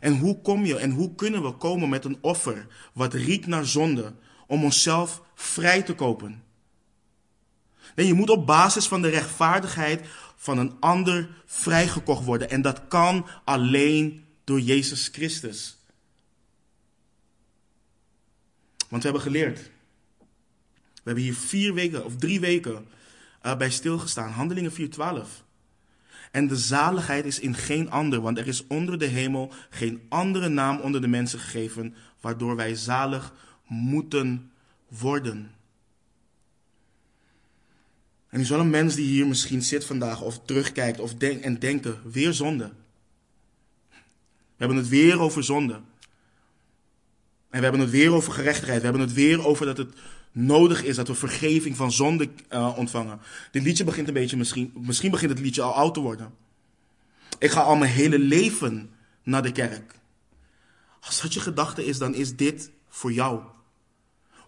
[0.00, 3.66] En hoe kom je en hoe kunnen we komen met een offer wat riekt naar
[3.66, 4.14] zonde
[4.46, 6.42] om onszelf vrij te kopen?
[7.94, 12.50] Nee, je moet op basis van de rechtvaardigheid van een ander vrijgekocht worden.
[12.50, 15.75] En dat kan alleen door Jezus Christus.
[18.96, 19.70] Want we hebben geleerd.
[20.94, 22.86] We hebben hier vier weken of drie weken
[23.46, 24.30] uh, bij stilgestaan.
[24.30, 24.78] Handelingen 4:12.
[26.30, 30.48] En de zaligheid is in geen ander, want er is onder de hemel geen andere
[30.48, 33.34] naam onder de mensen gegeven, waardoor wij zalig
[33.66, 34.50] moeten
[34.88, 35.50] worden.
[38.28, 41.58] En is wel een mens die hier misschien zit vandaag of terugkijkt of denkt en
[41.58, 42.72] denken, weer zonde.
[43.88, 43.96] We
[44.56, 45.80] hebben het weer over zonde.
[47.56, 48.78] En we hebben het weer over gerechtigheid.
[48.78, 49.94] We hebben het weer over dat het
[50.32, 53.20] nodig is dat we vergeving van zonde uh, ontvangen.
[53.50, 56.34] Dit liedje begint een beetje, misschien, misschien begint het liedje al oud te worden.
[57.38, 58.90] Ik ga al mijn hele leven
[59.22, 59.94] naar de kerk.
[61.00, 63.40] Als dat je gedachte is, dan is dit voor jou.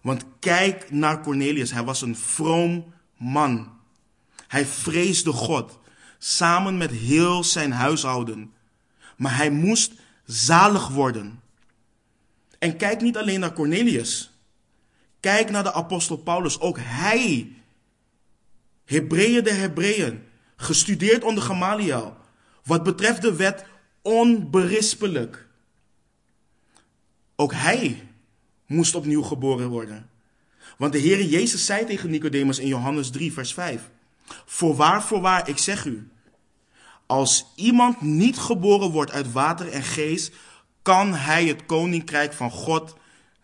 [0.01, 1.71] Want kijk naar Cornelius.
[1.71, 3.71] Hij was een vroom man.
[4.47, 5.79] Hij vreesde God.
[6.17, 8.53] Samen met heel zijn huishouden.
[9.17, 9.91] Maar hij moest
[10.25, 11.39] zalig worden.
[12.59, 14.31] En kijk niet alleen naar Cornelius.
[15.19, 16.59] Kijk naar de apostel Paulus.
[16.59, 17.53] Ook hij,
[18.85, 20.23] Hebreeën de Hebreeën,
[20.55, 22.17] gestudeerd onder Gamaliel.
[22.63, 23.65] Wat betreft de wet
[24.01, 25.47] onberispelijk.
[27.35, 28.07] Ook hij
[28.65, 30.09] moest opnieuw geboren worden.
[30.77, 33.89] Want de Heere Jezus zei tegen Nicodemus in Johannes 3, vers 5.
[34.45, 36.09] Voorwaar, voorwaar, ik zeg u.
[37.05, 40.33] Als iemand niet geboren wordt uit water en geest,
[40.89, 42.95] kan hij het koninkrijk van God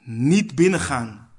[0.04, 1.30] niet binnengaan.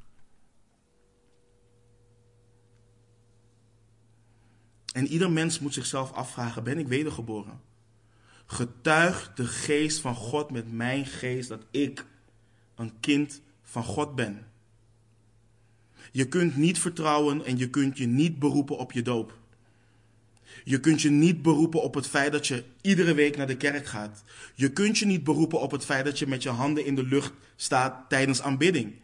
[4.92, 7.60] En ieder mens moet zichzelf afvragen: ben ik wedergeboren?
[8.46, 12.06] Getuigt de geest van God met mijn geest dat ik
[12.74, 14.46] een kind van God ben?
[16.12, 19.38] Je kunt niet vertrouwen en je kunt je niet beroepen op je doop.
[20.68, 23.86] Je kunt je niet beroepen op het feit dat je iedere week naar de kerk
[23.86, 24.22] gaat.
[24.54, 27.04] Je kunt je niet beroepen op het feit dat je met je handen in de
[27.04, 28.94] lucht staat tijdens aanbidding.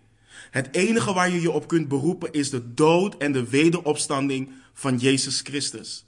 [0.51, 4.99] Het enige waar je je op kunt beroepen is de dood en de wederopstanding van
[4.99, 6.05] Jezus Christus.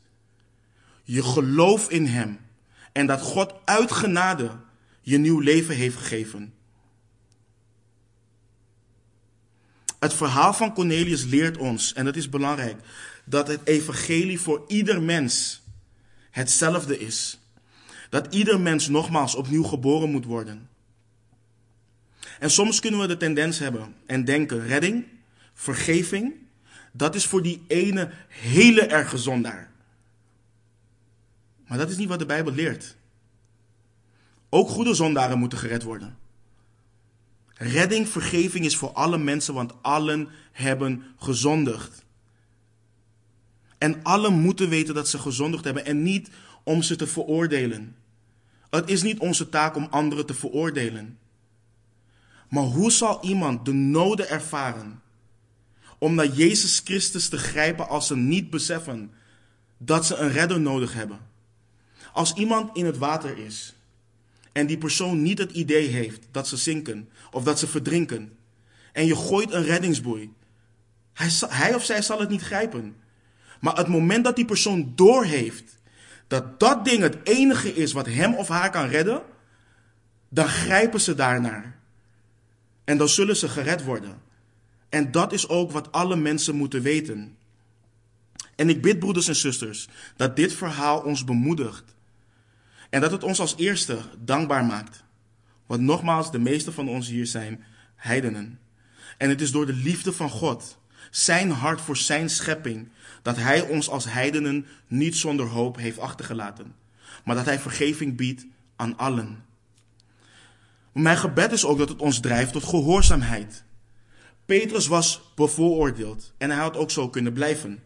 [1.03, 2.39] Je geloof in Hem
[2.93, 4.51] en dat God uit genade
[5.01, 6.55] je nieuw leven heeft gegeven.
[9.99, 12.81] Het verhaal van Cornelius leert ons, en dat is belangrijk,
[13.25, 15.63] dat het evangelie voor ieder mens
[16.31, 17.39] hetzelfde is.
[18.11, 20.69] Dat ieder mens nogmaals opnieuw geboren moet worden.
[22.39, 25.05] En soms kunnen we de tendens hebben en denken: redding,
[25.53, 26.35] vergeving,
[26.93, 29.71] dat is voor die ene hele erge zondaar.
[31.67, 32.97] Maar dat is niet wat de Bijbel leert.
[34.49, 36.19] Ook goede zondaren moeten gered worden.
[37.55, 42.04] Redding, vergeving is voor alle mensen, want allen hebben gezondigd.
[43.85, 46.31] En allen moeten weten dat ze gezondigd hebben en niet
[46.63, 47.97] om ze te veroordelen.
[48.71, 51.19] Het is niet onze taak om anderen te veroordelen.
[52.49, 55.03] Maar hoe zal iemand de noden ervaren
[55.99, 59.13] om naar Jezus Christus te grijpen als ze niet beseffen
[59.79, 61.19] dat ze een redder nodig hebben?
[62.13, 63.75] Als iemand in het water is
[64.53, 68.37] en die persoon niet het idee heeft dat ze zinken of dat ze verdrinken
[68.93, 70.33] en je gooit een reddingsboei,
[71.13, 73.03] hij, hij of zij zal het niet grijpen.
[73.65, 75.79] Maar het moment dat die persoon doorheeft
[76.27, 79.23] dat dat ding het enige is wat hem of haar kan redden,
[80.29, 81.79] dan grijpen ze daarnaar.
[82.85, 84.23] En dan zullen ze gered worden.
[84.89, 87.37] En dat is ook wat alle mensen moeten weten.
[88.57, 91.95] En ik bid, broeders en zusters, dat dit verhaal ons bemoedigt.
[92.91, 95.05] En dat het ons als eerste dankbaar maakt.
[95.67, 97.65] Want nogmaals, de meeste van ons hier zijn
[97.97, 98.59] heidenen.
[99.19, 100.79] En het is door de liefde van God,
[101.11, 102.89] zijn hart voor zijn schepping,
[103.25, 106.75] dat Hij ons als heidenen niet zonder hoop heeft achtergelaten,
[107.25, 108.47] maar dat Hij vergeving biedt
[108.77, 109.45] aan allen.
[110.93, 113.65] Mijn gebed is ook dat het ons drijft tot gehoorzaamheid.
[114.45, 117.83] Petrus was bevooroordeeld en hij had ook zo kunnen blijven.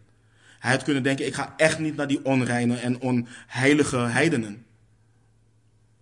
[0.59, 4.67] Hij had kunnen denken: ik ga echt niet naar die onreine en onheilige heidenen.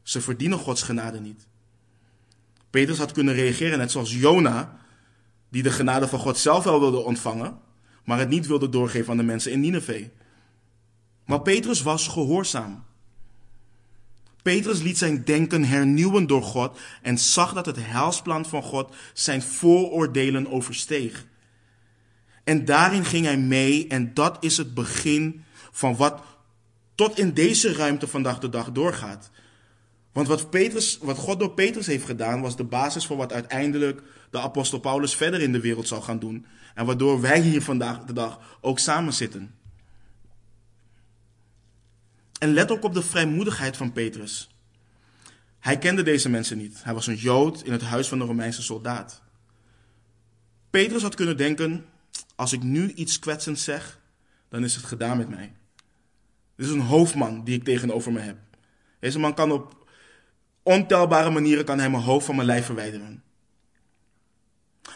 [0.02, 1.46] Ze verdienen Gods genade niet.
[2.70, 4.76] Petrus had kunnen reageren net zoals Jona,
[5.48, 7.58] die de genade van God zelf wel wilde ontvangen,
[8.06, 10.06] maar het niet wilde doorgeven aan de mensen in Nineveh.
[11.24, 12.84] Maar Petrus was gehoorzaam.
[14.42, 19.42] Petrus liet zijn denken hernieuwen door God en zag dat het heilsplan van God zijn
[19.42, 21.26] vooroordelen oversteeg.
[22.44, 26.22] En daarin ging hij mee en dat is het begin van wat
[26.94, 29.30] tot in deze ruimte vandaag de dag doorgaat.
[30.12, 34.02] Want wat, Petrus, wat God door Petrus heeft gedaan was de basis voor wat uiteindelijk
[34.30, 36.46] de apostel Paulus verder in de wereld zal gaan doen.
[36.76, 39.54] En waardoor wij hier vandaag de dag ook samen zitten.
[42.38, 44.50] En let ook op de vrijmoedigheid van Petrus.
[45.58, 46.84] Hij kende deze mensen niet.
[46.84, 49.22] Hij was een Jood in het huis van een Romeinse soldaat.
[50.70, 51.86] Petrus had kunnen denken:
[52.34, 54.00] als ik nu iets kwetsends zeg,
[54.48, 55.52] dan is het gedaan met mij.
[56.56, 58.36] Dit is een hoofdman die ik tegenover me heb.
[58.98, 59.88] Deze man kan op
[60.62, 63.22] ontelbare manieren kan hij mijn hoofd van mijn lijf verwijderen.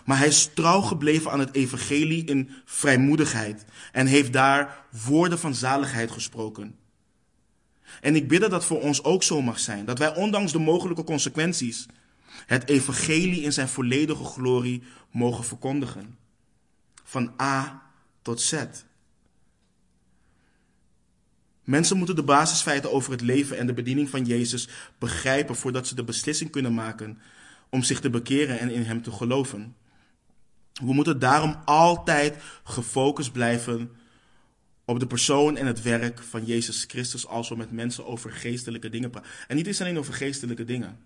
[0.04, 5.54] Maar hij is trouw gebleven aan het evangelie in vrijmoedigheid en heeft daar woorden van
[5.54, 6.78] zaligheid gesproken.
[8.00, 10.58] En ik bid dat dat voor ons ook zo mag zijn, dat wij ondanks de
[10.58, 11.86] mogelijke consequenties
[12.46, 16.18] het evangelie in zijn volledige glorie mogen verkondigen.
[17.04, 17.82] Van A
[18.22, 18.64] tot Z.
[21.64, 24.68] Mensen moeten de basisfeiten over het leven en de bediening van Jezus
[24.98, 27.18] begrijpen voordat ze de beslissing kunnen maken
[27.68, 29.74] om zich te bekeren en in Hem te geloven.
[30.80, 33.90] We moeten daarom altijd gefocust blijven
[34.84, 38.88] op de persoon en het werk van Jezus Christus als we met mensen over geestelijke
[38.88, 39.30] dingen praten.
[39.48, 40.98] En niet eens alleen over geestelijke dingen.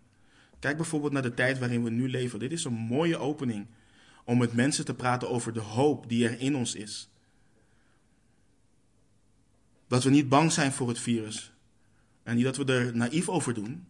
[0.59, 2.39] Kijk bijvoorbeeld naar de tijd waarin we nu leven.
[2.39, 3.67] Dit is een mooie opening
[4.25, 7.09] om met mensen te praten over de hoop die er in ons is.
[9.89, 11.53] Dat we niet bang zijn voor het virus.
[12.23, 13.87] En niet dat we er naïef over doen.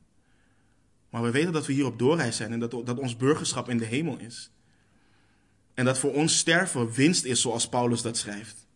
[1.11, 3.79] Maar we weten dat we hier op doorreis zijn en dat, dat ons burgerschap in
[3.79, 4.51] de hemel is.
[5.75, 8.67] En dat voor ons sterven winst is, zoals Paulus dat schrijft.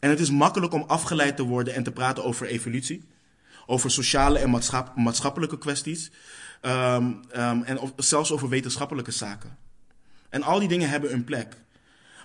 [0.00, 3.04] En het is makkelijk om afgeleid te worden en te praten over evolutie,
[3.66, 4.50] over sociale en
[4.94, 6.10] maatschappelijke kwesties,
[6.60, 9.58] ehm, ehm, en zelfs over wetenschappelijke zaken.
[10.28, 11.56] En al die dingen hebben een plek.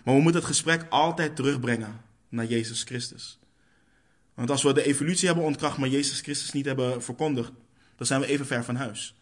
[0.03, 3.39] Maar we moeten het gesprek altijd terugbrengen naar Jezus Christus.
[4.33, 7.51] Want als we de evolutie hebben ontkracht, maar Jezus Christus niet hebben verkondigd,
[7.95, 9.15] dan zijn we even ver van huis.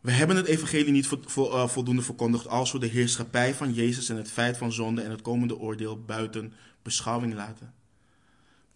[0.00, 4.16] We hebben het evangelie niet eh, voldoende verkondigd als we de heerschappij van Jezus en
[4.16, 7.74] het feit van zonde en het komende oordeel buiten beschouwing laten.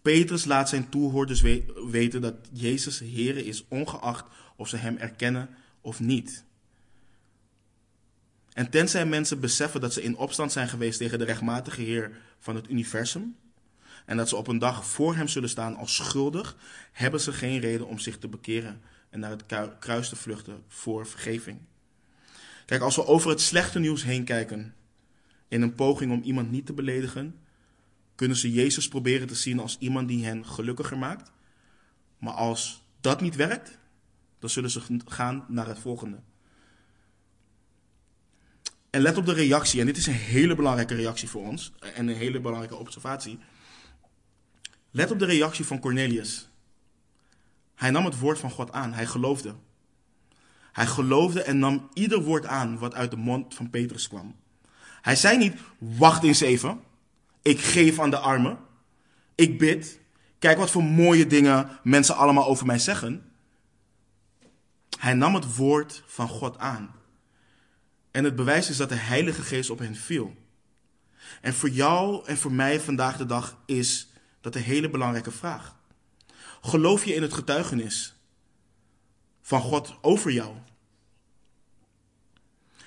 [0.01, 1.41] Petrus laat zijn toehoorders
[1.89, 5.49] weten dat Jezus Heer is, ongeacht of ze Hem erkennen
[5.81, 6.43] of niet.
[8.53, 12.55] En tenzij mensen beseffen dat ze in opstand zijn geweest tegen de rechtmatige Heer van
[12.55, 13.35] het universum,
[14.05, 16.55] en dat ze op een dag voor Hem zullen staan als schuldig,
[16.91, 18.81] hebben ze geen reden om zich te bekeren
[19.13, 19.43] en naar het
[19.79, 21.59] kruis te vluchten voor vergeving.
[22.65, 24.75] Kijk, als we over het slechte nieuws heen kijken,
[25.47, 27.39] in een poging om iemand niet te beledigen,
[28.15, 31.31] kunnen ze Jezus proberen te zien als iemand die hen gelukkiger maakt.
[32.17, 33.77] Maar als dat niet werkt,
[34.39, 36.19] dan zullen ze gaan naar het volgende.
[38.89, 42.07] En let op de reactie, en dit is een hele belangrijke reactie voor ons en
[42.07, 43.39] een hele belangrijke observatie.
[44.91, 46.49] Let op de reactie van Cornelius.
[47.75, 48.93] Hij nam het woord van God aan.
[48.93, 49.55] Hij geloofde.
[50.71, 54.35] Hij geloofde en nam ieder woord aan wat uit de mond van Petrus kwam.
[55.01, 56.81] Hij zei niet: Wacht eens even.
[57.41, 58.57] Ik geef aan de armen.
[59.35, 59.99] Ik bid.
[60.39, 63.31] Kijk wat voor mooie dingen mensen allemaal over mij zeggen.
[64.99, 66.95] Hij nam het woord van God aan.
[68.11, 70.35] En het bewijs is dat de Heilige Geest op hen viel.
[71.41, 74.11] En voor jou en voor mij vandaag de dag is
[74.41, 75.75] dat een hele belangrijke vraag.
[76.65, 78.15] Geloof je in het getuigenis
[79.41, 80.55] van God over jou?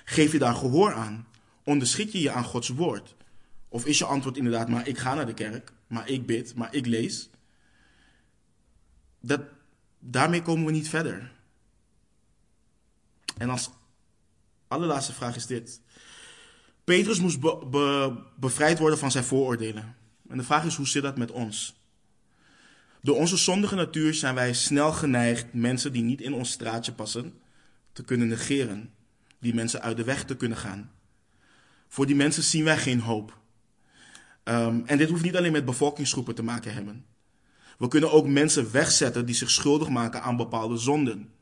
[0.03, 1.27] Geef je daar gehoor aan?
[1.63, 3.15] Onderschik je je aan Gods woord?
[3.69, 6.73] Of is je antwoord inderdaad, maar ik ga naar de kerk, maar ik bid, maar
[6.73, 7.29] ik lees?
[9.19, 9.41] Dat,
[9.99, 11.31] daarmee komen we niet verder.
[13.37, 13.69] En als
[14.67, 15.81] allerlaatste vraag is dit.
[16.83, 17.39] Petrus moest
[18.39, 19.95] bevrijd worden van zijn vooroordelen.
[20.29, 21.76] En de vraag is, hoe zit dat met ons?
[23.07, 27.33] Door onze zondige natuur zijn wij snel geneigd mensen die niet in ons straatje passen
[27.91, 28.93] te kunnen negeren,
[29.39, 30.91] die mensen uit de weg te kunnen gaan.
[31.87, 33.39] Voor die mensen zien wij geen hoop.
[34.43, 37.05] Um, en dit hoeft niet alleen met bevolkingsgroepen te maken hebben.
[37.77, 41.33] We kunnen ook mensen wegzetten die zich schuldig maken aan bepaalde zonden.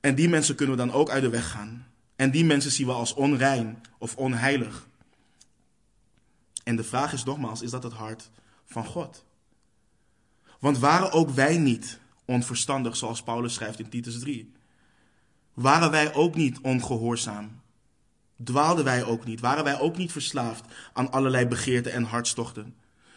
[0.00, 1.86] En die mensen kunnen we dan ook uit de weg gaan.
[2.16, 4.88] En die mensen zien we als onrein of onheilig.
[6.64, 8.30] En de vraag is nogmaals, is dat het hart
[8.64, 9.25] van God?
[10.60, 14.52] Want waren ook wij niet onverstandig, zoals Paulus schrijft in Titus 3?
[15.54, 17.60] Waren wij ook niet ongehoorzaam?
[18.44, 19.40] Dwaalden wij ook niet?
[19.40, 22.74] Waren wij ook niet verslaafd aan allerlei begeerten en hartstochten?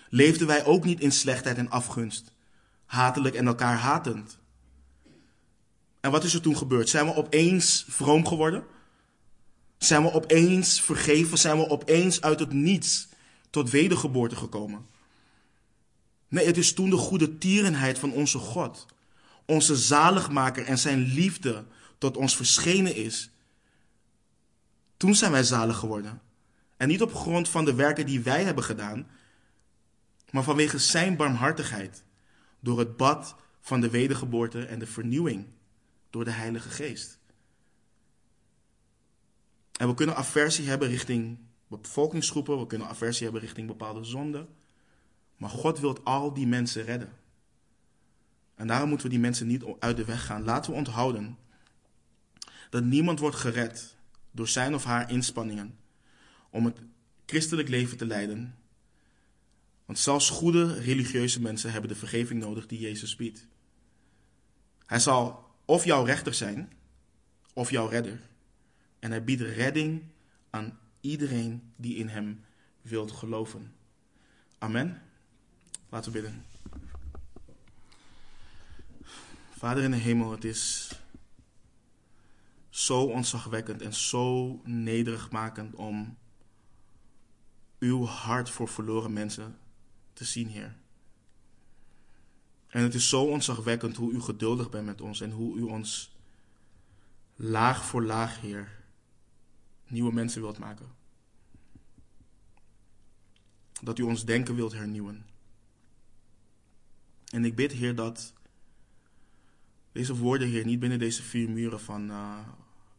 [0.10, 2.32] Leefden wij ook niet in slechtheid en afgunst,
[2.86, 4.38] hatelijk en elkaar hatend?
[6.00, 6.90] En wat is er toen gebeurd?
[6.90, 8.64] Zijn we opeens vroom geworden?
[9.78, 11.38] Zijn we opeens vergeven?
[11.38, 13.08] Zijn we opeens uit het niets
[13.50, 14.86] tot wedergeboorte gekomen?
[16.30, 18.86] Nee, het is toen de goede tierenheid van onze God,
[19.46, 21.66] onze zaligmaker en zijn liefde
[21.98, 23.30] tot ons verschenen is.
[24.98, 26.22] Toen zijn wij zalig geworden.
[26.78, 29.08] En niet op grond van de werken die wij hebben gedaan,
[30.32, 32.04] maar vanwege zijn barmhartigheid,
[32.60, 35.46] door het bad van de wedergeboorte en de vernieuwing
[36.10, 37.20] door de Heilige Geest.
[39.80, 44.48] En we kunnen aversie hebben richting bevolkingsgroepen, we kunnen aversie hebben richting bepaalde zonden.
[45.40, 47.14] Maar God wil al die mensen redden.
[48.56, 50.44] En daarom moeten we die mensen niet uit de weg gaan.
[50.44, 51.38] Laten we onthouden
[52.70, 53.96] dat niemand wordt gered
[54.32, 55.78] door zijn of haar inspanningen
[56.50, 56.82] om het
[57.26, 58.56] christelijk leven te leiden.
[59.86, 63.48] Want zelfs goede religieuze mensen hebben de vergeving nodig die Jezus biedt.
[64.86, 66.72] Hij zal of jouw rechter zijn,
[67.54, 68.20] of jouw redder.
[69.00, 70.04] En hij biedt redding
[70.50, 72.44] aan iedereen die in hem
[72.82, 73.74] wilt geloven.
[74.58, 75.02] Amen.
[75.90, 76.46] Laten we bidden.
[79.50, 80.92] Vader in de hemel, het is
[82.70, 86.18] zo ontzagwekkend en zo nederigmakend om
[87.80, 89.58] uw hart voor verloren mensen
[90.14, 90.76] te zien, Heer.
[92.68, 96.16] En het is zo ontzagwekkend hoe u geduldig bent met ons en hoe u ons
[97.36, 98.82] laag voor laag, Heer,
[99.88, 100.88] nieuwe mensen wilt maken.
[103.82, 105.29] Dat u ons denken wilt hernieuwen.
[107.30, 108.34] En ik bid, Heer, dat
[109.92, 112.38] deze woorden, Heer, niet binnen deze vier muren van, uh,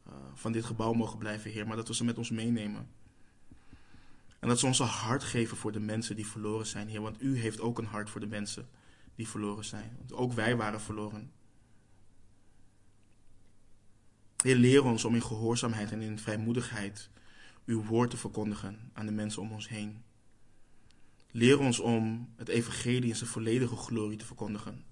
[0.08, 2.88] uh, van dit gebouw mogen blijven, Heer, maar dat we ze met ons meenemen.
[4.38, 7.00] En dat ze ons een hart geven voor de mensen die verloren zijn, Heer.
[7.00, 8.68] Want U heeft ook een hart voor de mensen
[9.14, 9.94] die verloren zijn.
[9.98, 11.32] Want ook wij waren verloren.
[14.42, 17.10] Heer, leer ons om in gehoorzaamheid en in vrijmoedigheid
[17.66, 20.02] uw woord te verkondigen aan de mensen om ons heen.
[21.32, 24.84] Leer ons om het evangelie in zijn volledige glorie te verkondigen.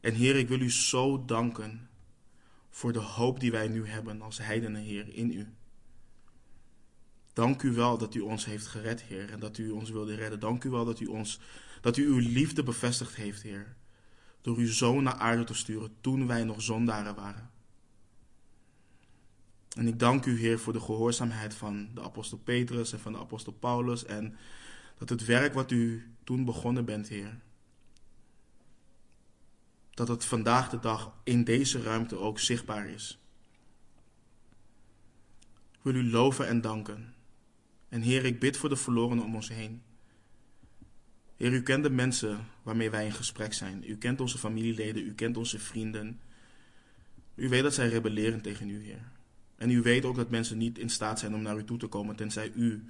[0.00, 1.88] En Heer, ik wil u zo danken
[2.70, 5.54] voor de hoop die wij nu hebben als heidenen, Heer, in u.
[7.32, 10.40] Dank u wel dat u ons heeft gered, Heer, en dat u ons wilde redden.
[10.40, 11.40] Dank u wel dat u, ons,
[11.80, 13.76] dat u uw liefde bevestigd heeft, Heer,
[14.40, 17.50] door uw zoon naar aarde te sturen toen wij nog zondaren waren.
[19.76, 23.18] En ik dank u, Heer, voor de gehoorzaamheid van de apostel Petrus en van de
[23.18, 24.36] apostel Paulus en
[24.98, 27.38] dat het werk wat u toen begonnen bent, Heer,
[29.90, 33.18] dat het vandaag de dag in deze ruimte ook zichtbaar is.
[35.72, 37.14] Ik wil u loven en danken.
[37.88, 39.82] En Heer, ik bid voor de verlorenen om ons heen.
[41.36, 43.82] Heer, u kent de mensen waarmee wij in gesprek zijn.
[43.86, 46.20] U kent onze familieleden, u kent onze vrienden.
[47.34, 49.02] U weet dat zij rebelleren tegen u, Heer.
[49.56, 51.86] En u weet ook dat mensen niet in staat zijn om naar u toe te
[51.86, 52.84] komen, tenzij u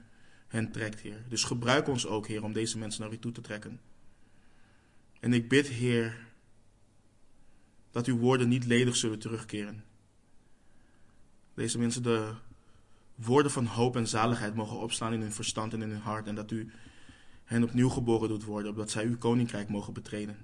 [0.55, 1.25] hen trekt, Heer.
[1.29, 3.81] Dus gebruik ons ook, Heer, om deze mensen naar u toe te trekken.
[5.21, 6.27] En ik bid, Heer,
[7.91, 9.85] dat uw woorden niet ledig zullen terugkeren.
[11.55, 12.35] Deze mensen de
[13.15, 16.27] woorden van hoop en zaligheid mogen opslaan in hun verstand en in hun hart.
[16.27, 16.73] En dat u
[17.45, 20.37] hen opnieuw geboren doet worden, opdat zij uw koninkrijk mogen betreden.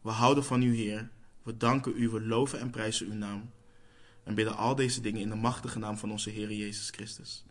[0.00, 1.10] We houden van u, Heer.
[1.42, 3.50] We danken u, we loven en prijzen uw naam.
[4.24, 7.44] En bidden al deze dingen in de machtige naam van onze Heer Jezus Christus.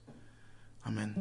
[0.86, 1.14] Amen.